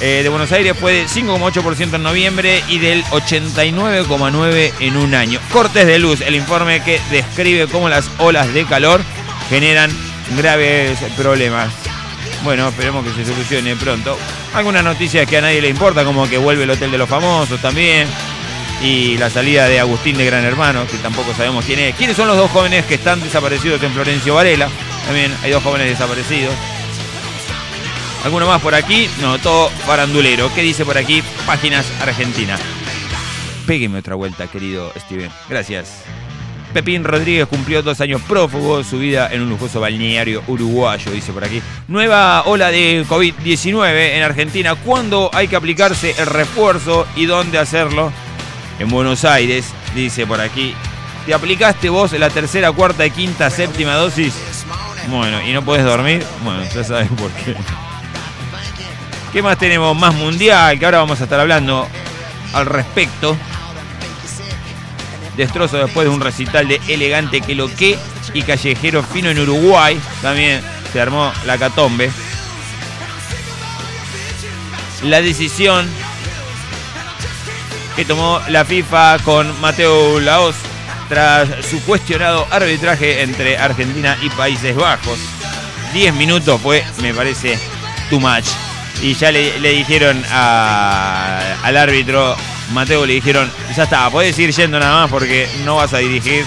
eh, 0.02 0.24
de 0.24 0.30
Buenos 0.30 0.52
Aires 0.52 0.76
fue 0.80 0.93
del 0.93 1.08
5,8% 1.08 1.93
en 1.95 2.04
noviembre 2.04 2.64
y 2.68 2.80
del 2.80 3.04
89,9% 3.06 4.74
en 4.80 4.97
un 4.97 5.14
año. 5.14 5.39
Cortes 5.52 5.86
de 5.86 5.99
luz, 5.99 6.22
el 6.22 6.36
informe 6.36 6.84
que 6.84 6.99
describe 7.12 7.68
cómo 7.68 7.88
las 7.88 8.10
olas 8.18 8.52
de 8.52 8.66
calor 8.66 9.02
generan 9.49 9.91
graves 10.36 10.97
problemas. 11.16 11.72
Bueno, 12.43 12.70
esperemos 12.70 13.06
que 13.06 13.14
se 13.14 13.32
solucione 13.32 13.76
pronto. 13.76 14.18
Algunas 14.56 14.84
noticias 14.84 15.28
que 15.28 15.38
a 15.38 15.41
nadie 15.41 15.62
le 15.62 15.70
importa, 15.70 16.04
como 16.04 16.28
que 16.28 16.39
vuelve 16.39 16.64
el 16.64 16.72
Hotel 16.72 16.89
de 16.89 16.97
los 16.97 17.08
Famosos 17.08 17.62
también. 17.62 18.08
Y 18.82 19.18
la 19.20 19.30
salida 19.30 19.68
de 19.68 19.80
Agustín 19.80 20.18
de 20.18 20.26
Gran 20.26 20.43
Hermano, 20.43 20.88
que 20.88 20.97
tampoco 20.97 21.36
sabemos 21.36 21.64
quién 21.66 21.80
es. 21.80 21.95
¿Quiénes 21.95 22.18
son 22.18 22.28
los 22.28 22.38
dos 22.38 22.49
jóvenes 22.49 22.86
que 22.86 22.95
están 22.95 23.22
desaparecidos 23.22 23.84
en 23.84 23.91
Florencio 23.91 24.34
Varela? 24.34 24.68
También 25.06 25.32
hay 25.43 25.52
dos 25.52 25.62
jóvenes 25.62 25.89
desaparecidos. 25.89 26.56
¿Alguno 28.24 28.45
más 28.45 28.61
por 28.61 28.76
aquí? 28.76 29.09
No, 29.19 29.39
todo 29.39 29.69
farandulero. 29.86 30.53
¿Qué 30.53 30.61
dice 30.61 30.86
por 30.86 30.97
aquí? 30.97 31.24
Páginas 31.45 31.86
Argentina. 32.01 32.57
Pégueme 33.65 33.99
otra 33.99 34.15
vuelta, 34.15 34.47
querido 34.47 34.91
Steven. 34.97 35.32
Gracias. 35.49 36.03
Pepín 36.74 37.03
Rodríguez 37.03 37.47
cumplió 37.47 37.82
dos 37.82 37.99
años 37.99 38.22
prófugo, 38.22 38.84
su 38.84 38.99
vida 38.99 39.30
en 39.32 39.41
un 39.41 39.49
lujoso 39.49 39.82
balneario 39.82 40.41
uruguayo, 40.47 41.11
dice 41.11 41.34
por 41.34 41.43
aquí. 41.43 41.61
Nueva 41.88 42.43
ola 42.43 42.72
de 42.72 43.05
COVID-19 43.07 44.15
en 44.15 44.24
Argentina. 44.24 44.76
¿Cuándo 44.76 45.30
hay 45.34 45.47
que 45.47 45.55
aplicarse 45.55 46.15
el 46.17 46.28
refuerzo 46.28 47.07
y 47.15 47.26
dónde 47.26 47.57
hacerlo? 47.57 48.13
En 48.80 48.89
Buenos 48.89 49.26
Aires, 49.26 49.65
dice 49.95 50.26
por 50.26 50.39
aquí. 50.39 50.74
¿Te 51.26 51.34
aplicaste 51.34 51.89
vos 51.89 52.13
la 52.13 52.30
tercera, 52.30 52.72
cuarta 52.72 53.05
y 53.05 53.11
quinta, 53.11 53.49
séptima 53.49 53.95
dosis? 53.95 54.34
Bueno, 55.09 55.41
¿y 55.45 55.51
no 55.51 55.63
puedes 55.63 55.84
dormir? 55.84 56.24
Bueno, 56.43 56.63
ya 56.74 56.84
sabes 56.84 57.09
por 57.09 57.30
qué. 57.32 57.55
¿Qué 59.32 59.41
más 59.41 59.57
tenemos? 59.57 59.97
Más 59.97 60.13
mundial, 60.13 60.77
que 60.77 60.84
ahora 60.84 60.97
vamos 60.99 61.21
a 61.21 61.23
estar 61.23 61.39
hablando 61.39 61.88
al 62.53 62.65
respecto. 62.65 63.38
Destrozo 65.38 65.77
después 65.77 66.05
de 66.05 66.13
un 66.13 66.19
recital 66.19 66.67
de 66.67 66.82
elegante 66.89 67.39
que 67.39 67.55
lo 67.55 67.73
que 67.73 67.97
y 68.34 68.41
callejero 68.41 69.03
fino 69.03 69.29
en 69.29 69.39
Uruguay. 69.39 69.97
También 70.21 70.61
se 70.91 70.99
armó 70.99 71.32
la 71.45 71.57
catombe. 71.57 72.11
La 75.03 75.21
decisión 75.21 75.88
que 77.95 78.03
tomó 78.03 78.41
la 78.49 78.65
FIFA 78.65 79.19
con 79.19 79.59
Mateo 79.61 80.19
Laos 80.19 80.55
tras 81.07 81.65
su 81.65 81.82
cuestionado 81.84 82.47
arbitraje 82.51 83.21
entre 83.21 83.57
Argentina 83.57 84.17
y 84.21 84.29
Países 84.29 84.75
Bajos. 84.75 85.19
10 85.93 86.13
minutos 86.15 86.59
fue, 86.61 86.84
me 87.01 87.13
parece, 87.13 87.57
too 88.09 88.19
much. 88.19 88.70
Y 89.02 89.16
ya 89.16 89.32
le, 89.32 89.60
le 89.60 89.72
dijeron 89.72 90.24
al 90.32 91.78
árbitro, 91.78 92.36
Mateo, 92.74 93.06
le 93.06 93.14
dijeron, 93.14 93.52
ya 93.76 93.84
está, 93.84 94.10
podés 94.10 94.38
ir 94.38 94.52
yendo 94.52 94.80
nada 94.80 95.02
más 95.02 95.10
porque 95.10 95.49
no 95.66 95.76
vas 95.78 95.93
a 95.93 95.97
dirigir. 95.97 96.45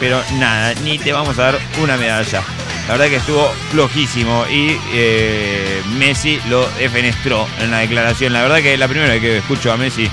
Pero 0.00 0.22
nada, 0.34 0.74
ni 0.82 0.98
te 0.98 1.12
vamos 1.12 1.38
a 1.38 1.52
dar 1.52 1.58
una 1.80 1.96
medalla. 1.96 2.42
La 2.86 2.94
verdad 2.94 3.06
que 3.08 3.16
estuvo 3.16 3.50
flojísimo 3.70 4.44
y 4.50 4.78
eh, 4.92 5.82
Messi 5.96 6.38
lo 6.50 6.68
defenestró 6.72 7.46
en 7.60 7.70
la 7.70 7.78
declaración. 7.78 8.32
La 8.32 8.42
verdad 8.42 8.58
que 8.58 8.74
es 8.74 8.78
la 8.78 8.88
primera 8.88 9.12
vez 9.12 9.22
que 9.22 9.38
escucho 9.38 9.72
a 9.72 9.76
Messi 9.76 10.10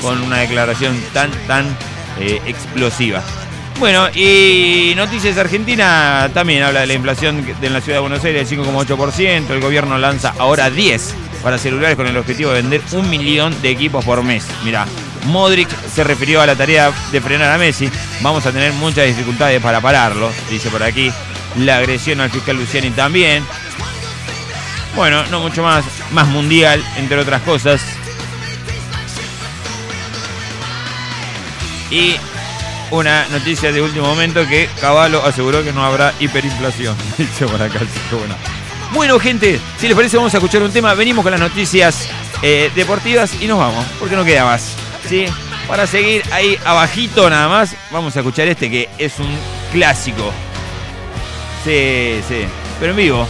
con 0.00 0.22
una 0.22 0.38
declaración 0.38 0.98
tan, 1.12 1.30
tan 1.46 1.66
eh, 2.18 2.40
explosiva. 2.46 3.22
Bueno, 3.78 4.08
y 4.14 4.94
Noticias 4.96 5.36
Argentina 5.36 6.30
también 6.32 6.62
habla 6.62 6.80
de 6.80 6.86
la 6.86 6.94
inflación 6.94 7.46
en 7.60 7.72
la 7.72 7.82
ciudad 7.82 7.98
de 7.98 8.00
Buenos 8.00 8.24
Aires 8.24 8.48
del 8.48 8.58
5,8%. 8.58 9.50
El 9.50 9.60
gobierno 9.60 9.98
lanza 9.98 10.34
ahora 10.38 10.70
10 10.70 11.14
para 11.42 11.58
celulares 11.58 11.94
con 11.94 12.06
el 12.06 12.16
objetivo 12.16 12.50
de 12.50 12.62
vender 12.62 12.80
un 12.92 13.10
millón 13.10 13.60
de 13.60 13.70
equipos 13.70 14.02
por 14.02 14.22
mes. 14.22 14.46
Mirá, 14.64 14.86
Modric 15.26 15.68
se 15.94 16.04
refirió 16.04 16.40
a 16.40 16.46
la 16.46 16.56
tarea 16.56 16.90
de 17.12 17.20
frenar 17.20 17.52
a 17.52 17.58
Messi. 17.58 17.90
Vamos 18.22 18.46
a 18.46 18.52
tener 18.52 18.72
muchas 18.72 19.06
dificultades 19.06 19.60
para 19.60 19.82
pararlo, 19.82 20.30
dice 20.48 20.70
por 20.70 20.82
aquí. 20.82 21.12
La 21.58 21.76
agresión 21.76 22.20
al 22.22 22.30
fiscal 22.30 22.56
Luciani 22.56 22.90
también. 22.90 23.44
Bueno, 24.94 25.22
no 25.26 25.40
mucho 25.40 25.62
más. 25.62 25.84
Más 26.12 26.26
mundial, 26.28 26.82
entre 26.96 27.18
otras 27.18 27.42
cosas. 27.42 27.82
Y 31.90 32.16
una 32.90 33.26
noticia 33.28 33.72
de 33.72 33.82
último 33.82 34.06
momento 34.06 34.46
que 34.46 34.68
Caballo 34.80 35.24
aseguró 35.24 35.62
que 35.62 35.72
no 35.72 35.84
habrá 35.84 36.14
hiperinflación. 36.20 36.96
Dice 37.18 37.46
por 37.46 37.60
acá. 37.60 37.80
Bueno, 38.92 39.18
gente, 39.18 39.60
si 39.78 39.88
les 39.88 39.96
parece, 39.96 40.16
vamos 40.16 40.34
a 40.34 40.38
escuchar 40.38 40.62
un 40.62 40.70
tema. 40.70 40.94
Venimos 40.94 41.22
con 41.22 41.32
las 41.32 41.40
noticias 41.40 42.08
eh, 42.42 42.70
deportivas 42.74 43.34
y 43.40 43.46
nos 43.46 43.58
vamos, 43.58 43.84
porque 43.98 44.16
no 44.16 44.24
queda 44.24 44.44
más. 44.44 44.74
¿sí? 45.08 45.26
Para 45.68 45.86
seguir 45.86 46.22
ahí 46.32 46.56
abajito 46.64 47.28
nada 47.28 47.48
más, 47.48 47.74
vamos 47.90 48.16
a 48.16 48.20
escuchar 48.20 48.46
este 48.48 48.70
que 48.70 48.88
es 48.98 49.18
un 49.18 49.28
clásico. 49.72 50.32
Sí, 51.64 52.20
sí, 52.28 52.46
pero 52.78 52.92
en 52.92 52.96
vivo. 52.96 53.28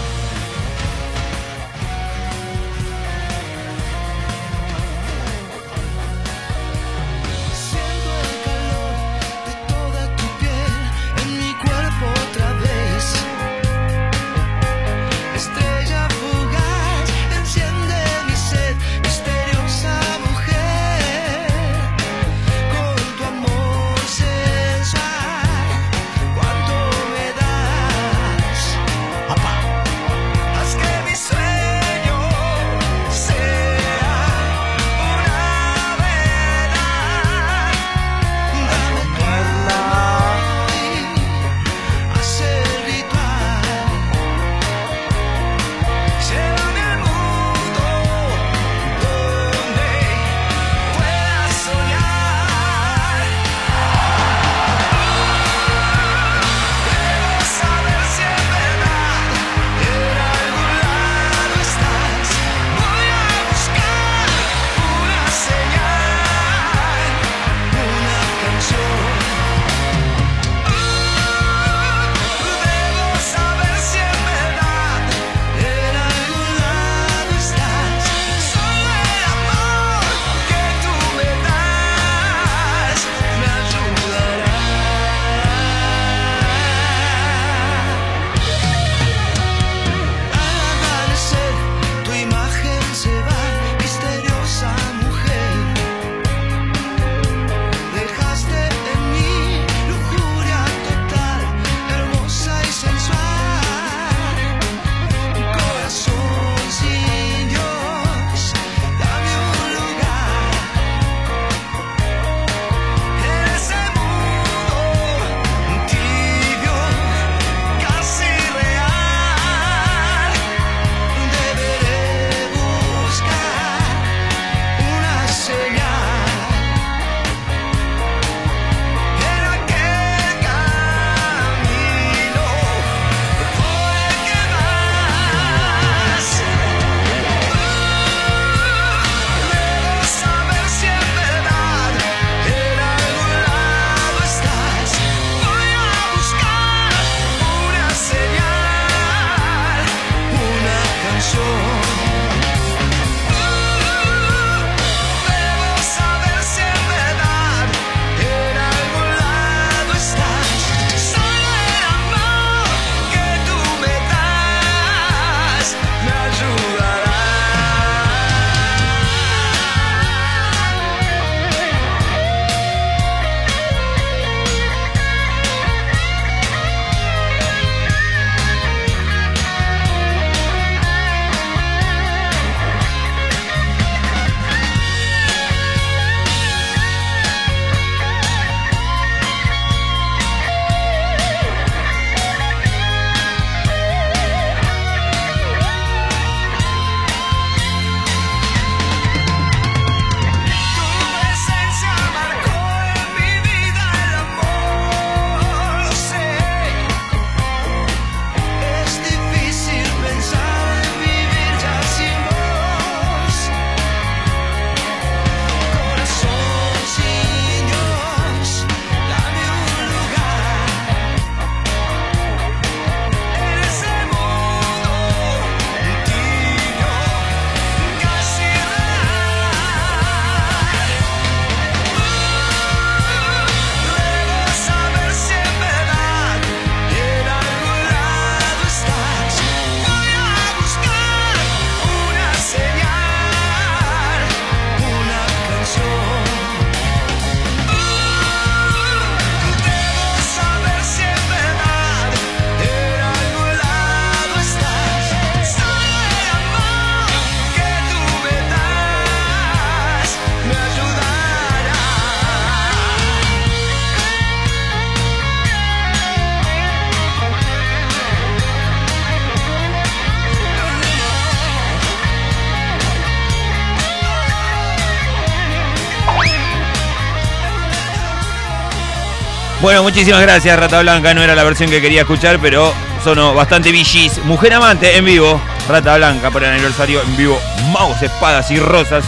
Bueno, 279.67 279.83
muchísimas 279.83 280.23
gracias, 280.23 280.57
Rata 280.57 280.81
Blanca. 280.81 281.13
No 281.13 281.25
era 281.25 281.35
la 281.35 281.43
versión 281.43 281.69
que 281.69 281.81
quería 281.81 282.03
escuchar, 282.03 282.39
pero 282.41 282.73
sonó 283.03 283.35
bastante 283.35 283.73
VGs. 283.73 284.25
Mujer 284.25 284.55
Amante 284.55 284.97
en 284.97 285.05
vivo. 285.05 285.41
Rata 285.69 285.97
Blanca 285.97 286.31
por 286.31 286.45
el 286.45 286.51
aniversario 286.51 287.03
en 287.03 287.17
vivo. 287.17 287.37
Mouse, 287.73 288.01
espadas 288.03 288.49
y 288.53 288.61
rosas. 288.61 289.05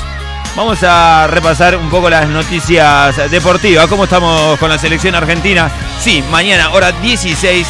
Vamos 0.57 0.83
a 0.83 1.29
repasar 1.29 1.77
un 1.77 1.89
poco 1.89 2.11
las 2.11 2.29
noticias 2.29 3.31
deportivas. 3.31 3.87
¿Cómo 3.87 4.03
estamos 4.03 4.59
con 4.59 4.69
la 4.69 4.79
selección 4.79 5.15
argentina? 5.15 5.71
Sí, 6.01 6.25
mañana, 6.29 6.71
hora 6.71 6.91
16. 6.91 7.65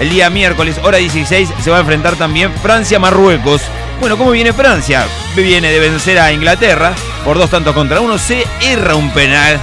El 0.00 0.10
día 0.10 0.28
miércoles, 0.28 0.78
hora 0.82 0.98
16, 0.98 1.48
se 1.58 1.70
va 1.70 1.78
a 1.78 1.80
enfrentar 1.80 2.16
también 2.16 2.52
Francia-Marruecos. 2.60 3.62
Bueno, 3.98 4.18
¿cómo 4.18 4.32
viene 4.32 4.52
Francia? 4.52 5.06
Viene 5.34 5.70
de 5.70 5.78
vencer 5.80 6.18
a 6.18 6.30
Inglaterra 6.30 6.92
por 7.24 7.38
dos 7.38 7.48
tantos 7.48 7.72
contra 7.72 8.02
uno. 8.02 8.18
Se 8.18 8.46
erra 8.60 8.94
un 8.94 9.10
penal. 9.12 9.58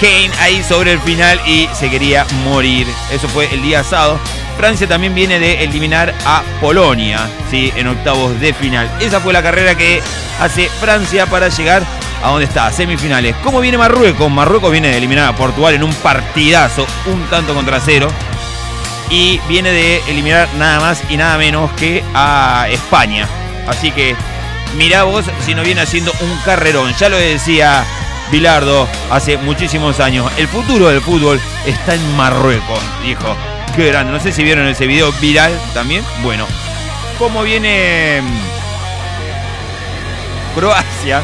Kane 0.00 0.30
ahí 0.40 0.62
sobre 0.62 0.92
el 0.92 1.00
final 1.00 1.40
y 1.46 1.68
se 1.74 1.90
quería 1.90 2.26
morir. 2.44 2.86
Eso 3.10 3.28
fue 3.28 3.52
el 3.52 3.62
día 3.62 3.82
sábado. 3.82 4.18
Francia 4.56 4.88
también 4.88 5.14
viene 5.14 5.38
de 5.38 5.62
eliminar 5.62 6.14
a 6.24 6.42
Polonia, 6.60 7.28
¿sí? 7.50 7.72
En 7.76 7.86
octavos 7.88 8.38
de 8.40 8.52
final. 8.54 8.90
Esa 9.00 9.20
fue 9.20 9.32
la 9.32 9.42
carrera 9.42 9.76
que 9.76 10.02
hace 10.40 10.68
Francia 10.80 11.26
para 11.26 11.48
llegar 11.48 11.82
a 12.22 12.30
donde 12.30 12.46
está, 12.46 12.70
semifinales. 12.72 13.36
¿Cómo 13.42 13.60
viene 13.60 13.78
Marruecos? 13.78 14.30
Marruecos 14.30 14.72
viene 14.72 14.88
de 14.88 14.98
eliminar 14.98 15.28
a 15.28 15.36
Portugal 15.36 15.74
en 15.74 15.84
un 15.84 15.94
partidazo, 15.94 16.86
un 17.06 17.22
tanto 17.26 17.54
contra 17.54 17.80
cero. 17.80 18.08
Y 19.10 19.40
viene 19.48 19.70
de 19.70 20.02
eliminar 20.08 20.48
nada 20.58 20.80
más 20.80 21.02
y 21.08 21.16
nada 21.16 21.38
menos 21.38 21.70
que 21.72 22.04
a 22.14 22.66
España. 22.70 23.26
Así 23.66 23.90
que 23.90 24.16
mirá 24.76 25.04
vos 25.04 25.24
si 25.44 25.54
no 25.54 25.62
viene 25.62 25.80
haciendo 25.80 26.12
un 26.20 26.36
carrerón. 26.44 26.94
Ya 26.98 27.08
lo 27.08 27.16
decía 27.16 27.84
Bilardo 28.30 28.86
hace 29.10 29.38
muchísimos 29.38 30.00
años. 30.00 30.30
El 30.36 30.48
futuro 30.48 30.88
del 30.88 31.00
fútbol 31.00 31.40
está 31.66 31.94
en 31.94 32.16
Marruecos, 32.16 32.80
dijo. 33.02 33.36
Qué 33.74 33.86
grande. 33.86 34.12
No 34.12 34.20
sé 34.20 34.32
si 34.32 34.42
vieron 34.42 34.66
ese 34.66 34.86
video 34.86 35.12
viral 35.12 35.52
también. 35.72 36.04
Bueno, 36.22 36.46
¿cómo 37.18 37.42
viene 37.42 38.20
mm, 38.22 38.40
Croacia? 40.54 41.22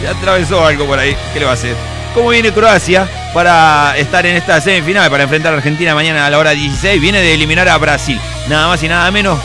Se 0.00 0.08
atravesó 0.08 0.64
algo 0.64 0.86
por 0.86 0.98
ahí. 0.98 1.16
¿Qué 1.32 1.40
le 1.40 1.46
va 1.46 1.52
a 1.52 1.54
hacer? 1.54 1.74
¿Cómo 2.12 2.30
viene 2.30 2.52
Croacia 2.52 3.08
para 3.32 3.96
estar 3.96 4.26
en 4.26 4.36
esta 4.36 4.60
semifinal, 4.60 5.10
para 5.10 5.22
enfrentar 5.22 5.54
a 5.54 5.56
Argentina 5.56 5.94
mañana 5.94 6.26
a 6.26 6.30
la 6.30 6.38
hora 6.38 6.50
16? 6.50 7.00
Viene 7.00 7.20
de 7.20 7.34
eliminar 7.34 7.68
a 7.68 7.78
Brasil. 7.78 8.20
Nada 8.48 8.68
más 8.68 8.82
y 8.82 8.88
nada 8.88 9.10
menos 9.10 9.38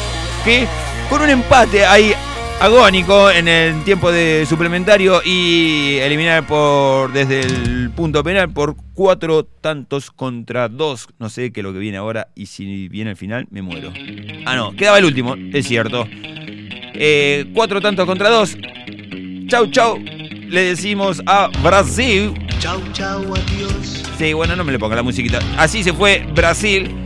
que 0.44 0.68
con 1.10 1.22
un 1.22 1.30
empate 1.30 1.86
ahí 1.86 2.16
agónico 2.62 3.32
en 3.32 3.48
el 3.48 3.84
tiempo 3.84 4.12
de 4.12 4.46
suplementario 4.48 5.22
y 5.26 5.98
eliminar 5.98 6.46
por 6.46 7.12
desde 7.12 7.42
el 7.42 7.90
punto 7.90 8.24
penal 8.24 8.52
por 8.54 8.76
cuatro 8.94 9.44
tantos 9.44 10.12
contra 10.12 10.70
dos. 10.70 11.08
No 11.18 11.30
sé 11.30 11.52
qué 11.52 11.62
es 11.62 11.64
lo 11.64 11.74
que 11.74 11.80
viene 11.80 11.98
ahora 11.98 12.28
y 12.36 12.46
si 12.46 12.88
viene 12.88 13.12
el 13.12 13.18
final 13.18 13.48
me 13.50 13.64
muero. 13.64 13.92
Ah, 14.46 14.56
no, 14.56 14.74
quedaba 14.74 15.00
el 15.00 15.06
último, 15.06 15.36
es 15.52 15.68
cierto. 15.68 16.06
Eh, 16.08 17.50
cuatro 17.56 17.82
tantos 17.82 18.06
contra 18.06 18.30
dos. 18.30 18.56
Chau, 19.48 19.66
chau. 19.72 19.98
Le 19.98 20.62
decimos 20.62 21.20
a 21.26 21.50
Brasil. 21.64 22.32
Chau, 22.60 22.80
chau, 22.94 23.22
adiós. 23.34 24.04
Sí, 24.20 24.34
bueno, 24.34 24.56
no 24.56 24.64
me 24.64 24.72
le 24.72 24.78
ponga 24.78 24.96
la 24.96 25.04
musiquita. 25.04 25.40
Así 25.58 25.82
se 25.82 25.94
fue 25.94 26.28
Brasil. 26.36 27.01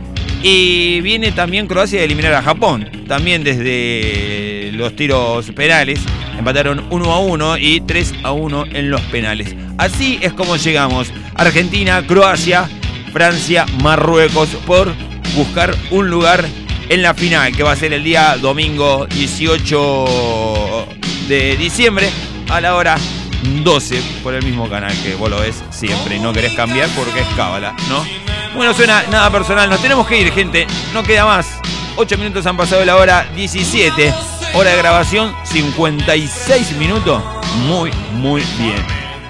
Y 0.48 1.00
viene 1.00 1.32
también 1.32 1.66
Croacia 1.66 2.00
a 2.00 2.04
eliminar 2.04 2.32
a 2.32 2.40
Japón. 2.40 2.88
También 3.08 3.42
desde 3.42 4.70
los 4.74 4.94
tiros 4.94 5.50
penales. 5.50 5.98
Empataron 6.38 6.86
1 6.88 7.12
a 7.12 7.18
1 7.18 7.58
y 7.58 7.80
3 7.80 8.14
a 8.22 8.30
1 8.30 8.66
en 8.66 8.88
los 8.88 9.00
penales. 9.00 9.56
Así 9.76 10.20
es 10.22 10.32
como 10.32 10.54
llegamos. 10.54 11.12
Argentina, 11.34 12.00
Croacia, 12.06 12.70
Francia, 13.12 13.66
Marruecos 13.82 14.50
por 14.64 14.94
buscar 15.34 15.74
un 15.90 16.10
lugar 16.10 16.44
en 16.90 17.02
la 17.02 17.12
final 17.12 17.56
que 17.56 17.64
va 17.64 17.72
a 17.72 17.76
ser 17.76 17.92
el 17.92 18.04
día 18.04 18.36
domingo 18.40 19.06
18 19.06 20.86
de 21.26 21.56
diciembre 21.56 22.08
a 22.48 22.60
la 22.60 22.76
hora 22.76 22.96
12 23.42 24.02
por 24.22 24.34
el 24.34 24.44
mismo 24.44 24.68
canal 24.68 24.92
que 25.02 25.14
vos 25.14 25.30
lo 25.30 25.40
ves 25.40 25.62
siempre 25.70 26.16
y 26.16 26.18
no 26.20 26.32
querés 26.32 26.52
cambiar 26.54 26.88
porque 26.90 27.20
es 27.20 27.26
cábala, 27.36 27.74
¿no? 27.88 28.04
Bueno, 28.54 28.72
suena 28.74 29.02
nada 29.10 29.30
personal, 29.30 29.68
nos 29.68 29.80
tenemos 29.80 30.06
que 30.06 30.20
ir, 30.20 30.32
gente, 30.32 30.66
no 30.94 31.02
queda 31.02 31.26
más. 31.26 31.60
8 31.96 32.18
minutos 32.18 32.46
han 32.46 32.56
pasado 32.56 32.80
de 32.80 32.86
la 32.86 32.96
hora 32.96 33.26
17, 33.34 34.14
hora 34.54 34.70
de 34.70 34.76
grabación 34.76 35.34
56 35.44 36.72
minutos, 36.72 37.22
muy, 37.66 37.90
muy 38.12 38.42
bien. 38.58 38.84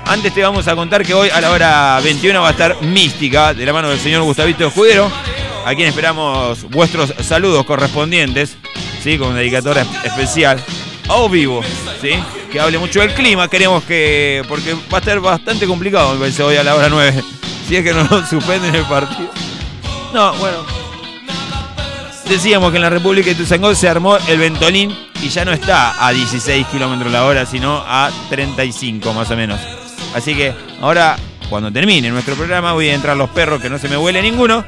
Antes 0.05 0.33
te 0.33 0.43
vamos 0.43 0.69
a 0.69 0.77
contar 0.77 1.05
que 1.05 1.15
hoy 1.15 1.31
a 1.31 1.41
la 1.41 1.51
hora 1.51 2.01
21 2.03 2.41
va 2.41 2.49
a 2.49 2.53
estar 2.53 2.81
Mística, 2.83 3.53
de 3.53 3.67
la 3.67 3.73
mano 3.73 3.89
del 3.89 3.99
señor 3.99 4.23
Gustavito 4.23 4.69
Escudero, 4.69 5.11
a 5.65 5.75
quien 5.75 5.89
esperamos 5.89 6.63
vuestros 6.71 7.13
saludos 7.23 7.67
correspondientes, 7.67 8.57
¿sí? 9.03 9.19
Con 9.19 9.35
dedicatoria 9.35 9.85
especial, 10.05 10.63
a 11.09 11.29
vivo, 11.29 11.61
¿sí? 12.01 12.11
Que 12.57 12.61
hable 12.61 12.79
mucho 12.79 13.01
del 13.01 13.13
clima, 13.13 13.49
queremos 13.49 13.85
que. 13.85 14.43
porque 14.49 14.73
va 14.73 14.97
a 14.97 14.99
estar 15.01 15.21
bastante 15.21 15.67
complicado, 15.67 16.15
me 16.15 16.21
parece, 16.21 16.43
hoy 16.43 16.57
a 16.57 16.63
la 16.65 16.75
hora 16.75 16.89
9. 16.89 17.23
Si 17.69 17.77
es 17.77 17.85
que 17.85 17.93
no 17.93 18.03
nos 18.05 18.31
suspenden 18.31 18.75
el 18.75 18.87
partido. 18.87 19.29
No, 20.15 20.33
bueno. 20.37 20.65
Decíamos 22.27 22.71
que 22.71 22.77
en 22.77 22.83
la 22.83 22.89
República 22.89 23.29
de 23.29 23.35
Tuzangó 23.35 23.75
se 23.75 23.87
armó 23.91 24.17
el 24.17 24.39
Ventolín 24.39 24.91
y 25.23 25.29
ya 25.29 25.45
no 25.45 25.53
está 25.53 26.03
a 26.03 26.11
16 26.13 26.67
kilómetros 26.69 27.13
la 27.13 27.27
hora, 27.27 27.45
sino 27.45 27.85
a 27.87 28.11
35 28.31 29.13
más 29.13 29.31
o 29.31 29.37
menos. 29.37 29.61
Así 30.15 30.35
que 30.35 30.55
ahora, 30.81 31.19
cuando 31.51 31.71
termine 31.71 32.09
nuestro 32.09 32.37
programa, 32.37 32.73
voy 32.73 32.89
a 32.89 32.95
entrar 32.95 33.19
los 33.19 33.29
perros, 33.29 33.61
que 33.61 33.69
no 33.69 33.77
se 33.77 33.91
me 33.91 33.99
huele 33.99 34.23
ninguno. 34.23 34.65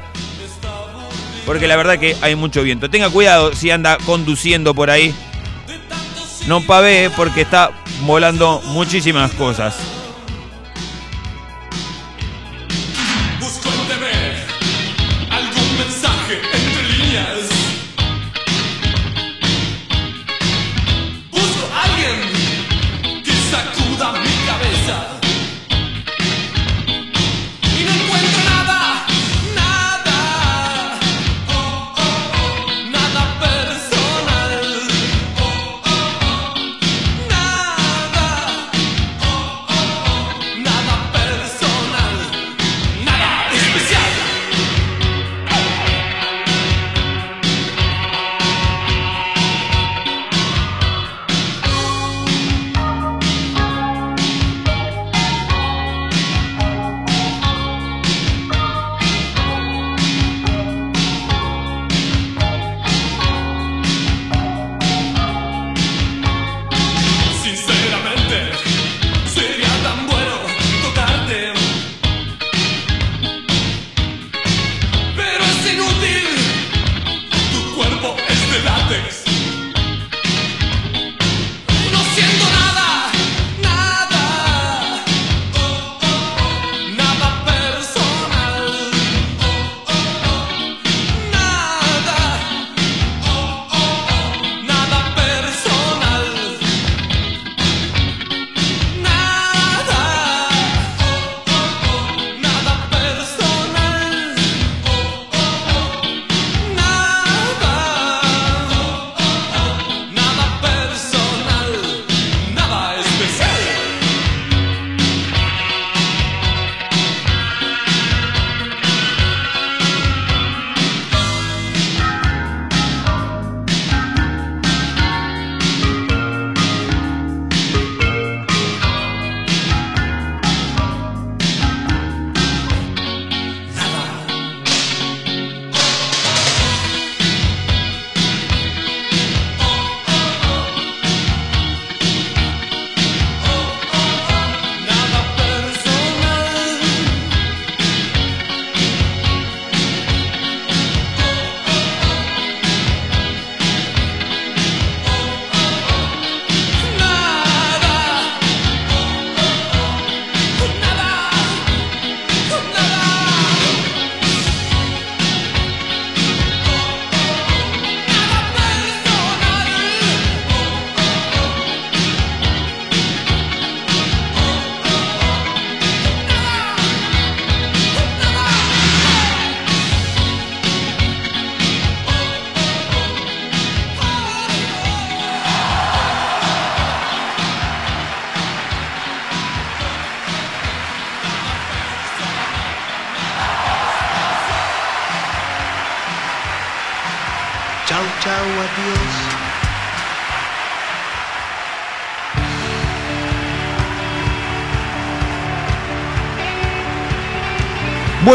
Porque 1.43 1.67
la 1.67 1.75
verdad 1.75 1.97
que 1.97 2.15
hay 2.21 2.35
mucho 2.35 2.61
viento. 2.61 2.87
Tenga 2.91 3.09
cuidado 3.09 3.55
si 3.55 3.71
anda 3.71 3.97
conduciendo 4.05 4.75
por 4.75 4.91
ahí. 4.91 5.11
No 6.49 6.61
pavee 6.61 7.11
porque 7.11 7.41
está 7.41 7.69
volando 8.07 8.59
muchísimas 8.65 9.31
cosas. 9.33 9.98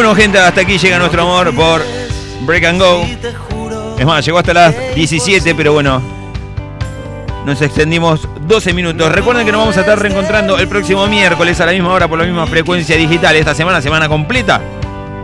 Bueno, 0.05 0.21
gente, 0.21 0.39
hasta 0.39 0.61
aquí 0.61 0.77
llega 0.77 0.99
nuestro 0.99 1.23
amor 1.23 1.55
por 1.55 1.83
Break 2.43 2.65
and 2.65 2.79
Go. 2.79 3.07
Es 3.99 4.05
más, 4.05 4.23
llegó 4.23 4.37
hasta 4.37 4.53
las 4.53 4.95
17, 4.95 5.55
pero 5.55 5.73
bueno, 5.73 6.03
nos 7.47 7.63
extendimos 7.63 8.29
12 8.47 8.75
minutos. 8.75 9.11
Recuerden 9.11 9.47
que 9.47 9.53
nos 9.53 9.63
vamos 9.63 9.79
a 9.79 9.81
estar 9.81 9.99
reencontrando 9.99 10.59
el 10.59 10.69
próximo 10.69 11.07
miércoles 11.07 11.59
a 11.63 11.65
la 11.65 11.73
misma 11.73 11.91
hora 11.91 12.07
por 12.07 12.19
la 12.19 12.27
misma 12.27 12.47
frecuencia 12.47 12.99
digital. 12.99 13.35
Esta 13.35 13.55
semana, 13.55 13.81
semana 13.81 14.07
completa. 14.07 14.61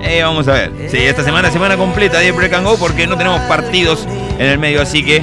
Eh, 0.01 0.23
vamos 0.23 0.49
a 0.49 0.53
ver. 0.53 0.73
Sí, 0.91 0.97
esta 0.97 1.25
semana, 1.25 1.51
semana 1.51 1.77
completa 1.77 2.21
de 2.21 2.33
Break 2.33 2.55
and 2.55 2.67
Go 2.67 2.79
porque 2.79 3.07
no 3.07 3.19
tenemos 3.19 3.43
partidos 3.43 4.07
en 4.39 4.47
el 4.47 4.57
medio, 4.57 4.81
así 4.81 5.05
que 5.05 5.23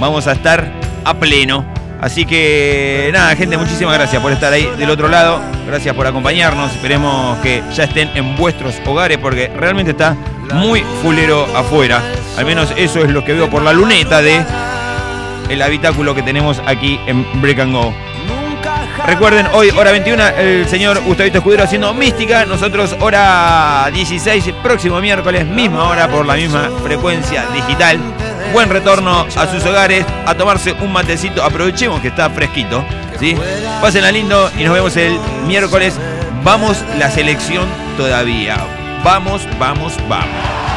vamos 0.00 0.26
a 0.26 0.32
estar 0.32 0.72
a 1.04 1.12
pleno. 1.12 1.66
Así 2.06 2.24
que 2.24 3.10
nada, 3.12 3.34
gente, 3.34 3.58
muchísimas 3.58 3.92
gracias 3.94 4.22
por 4.22 4.30
estar 4.30 4.52
ahí 4.52 4.70
del 4.78 4.90
otro 4.90 5.08
lado. 5.08 5.40
Gracias 5.66 5.92
por 5.92 6.06
acompañarnos. 6.06 6.70
Esperemos 6.70 7.36
que 7.38 7.64
ya 7.74 7.82
estén 7.82 8.12
en 8.14 8.36
vuestros 8.36 8.76
hogares 8.86 9.18
porque 9.18 9.48
realmente 9.48 9.90
está 9.90 10.16
muy 10.54 10.84
fulero 11.02 11.48
afuera. 11.56 12.00
Al 12.38 12.46
menos 12.46 12.72
eso 12.76 13.00
es 13.00 13.10
lo 13.10 13.24
que 13.24 13.32
veo 13.32 13.50
por 13.50 13.62
la 13.62 13.72
luneta 13.72 14.22
de 14.22 14.40
el 15.48 15.60
habitáculo 15.60 16.14
que 16.14 16.22
tenemos 16.22 16.62
aquí 16.64 17.00
en 17.08 17.26
Break 17.42 17.58
and 17.58 17.72
Go. 17.72 17.92
Recuerden, 19.04 19.48
hoy 19.52 19.70
hora 19.70 19.90
21, 19.90 20.28
el 20.28 20.68
señor 20.68 21.02
Gustavito 21.02 21.38
Escudero 21.38 21.64
haciendo 21.64 21.92
mística. 21.92 22.46
Nosotros 22.46 22.94
hora 23.00 23.90
16, 23.92 24.54
próximo 24.62 25.00
miércoles, 25.00 25.44
misma 25.44 25.88
hora 25.88 26.06
por 26.06 26.24
la 26.24 26.34
misma 26.34 26.70
frecuencia 26.84 27.46
digital. 27.52 27.98
Buen 28.52 28.70
retorno 28.70 29.26
a 29.36 29.46
sus 29.46 29.64
hogares, 29.64 30.04
a 30.24 30.34
tomarse 30.34 30.72
un 30.72 30.92
matecito. 30.92 31.42
Aprovechemos 31.42 32.00
que 32.00 32.08
está 32.08 32.30
fresquito. 32.30 32.84
¿sí? 33.18 33.36
Pásenla 33.80 34.12
lindo 34.12 34.50
y 34.58 34.64
nos 34.64 34.74
vemos 34.74 34.96
el 34.96 35.18
miércoles. 35.46 35.98
Vamos 36.42 36.82
la 36.98 37.10
selección 37.10 37.68
todavía. 37.96 38.56
Vamos, 39.04 39.42
vamos, 39.58 39.94
vamos. 40.08 40.75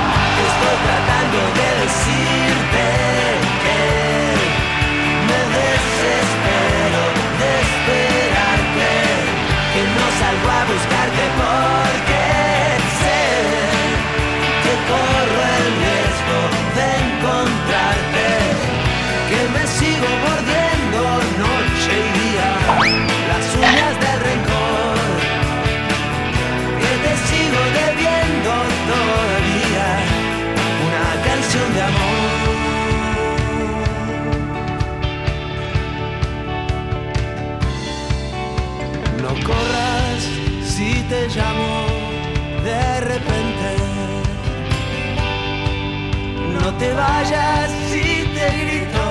Te 46.80 46.94
vayas 46.94 47.70
si 47.90 48.26
te 48.36 48.48
grito, 48.62 49.06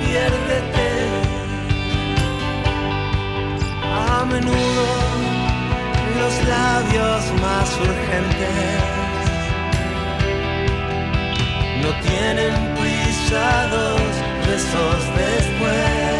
piérdete. 0.00 0.88
A 3.82 4.24
menudo 4.24 4.86
los 6.18 6.34
labios 6.54 7.22
más 7.42 7.68
urgentes 7.88 9.00
no 11.82 11.90
tienen 12.08 12.54
pisados 12.76 14.00
besos 14.46 15.00
después. 15.16 16.19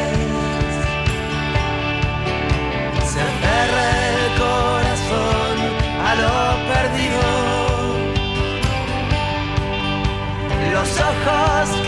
Los 10.70 11.00
ojos 11.00 11.79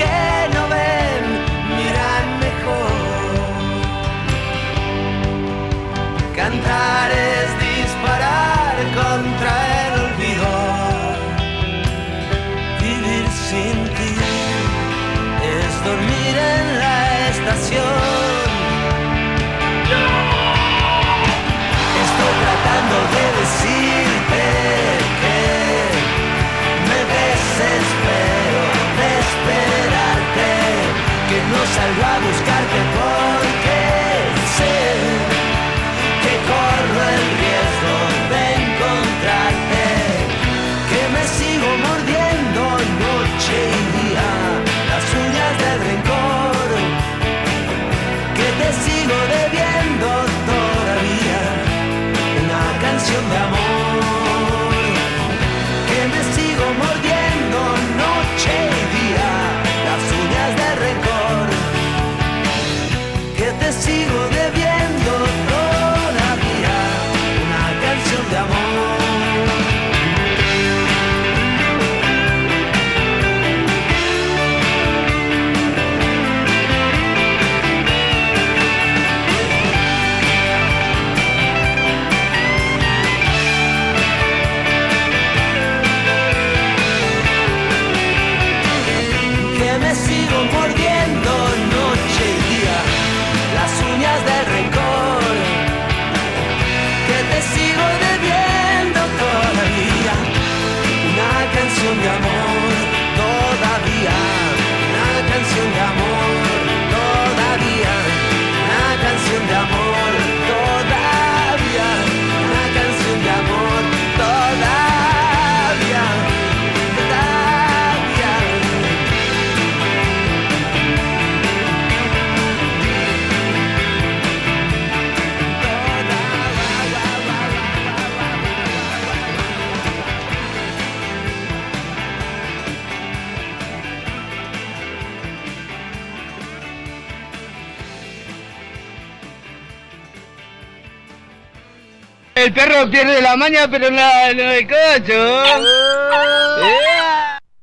El 142.43 142.53
perro 142.53 142.91
pierde 142.91 143.23
la 143.23 143.37
maña, 143.37 143.69
pero 143.71 143.89
no, 143.89 144.03
el 144.27 144.67
cocho. 144.67 145.82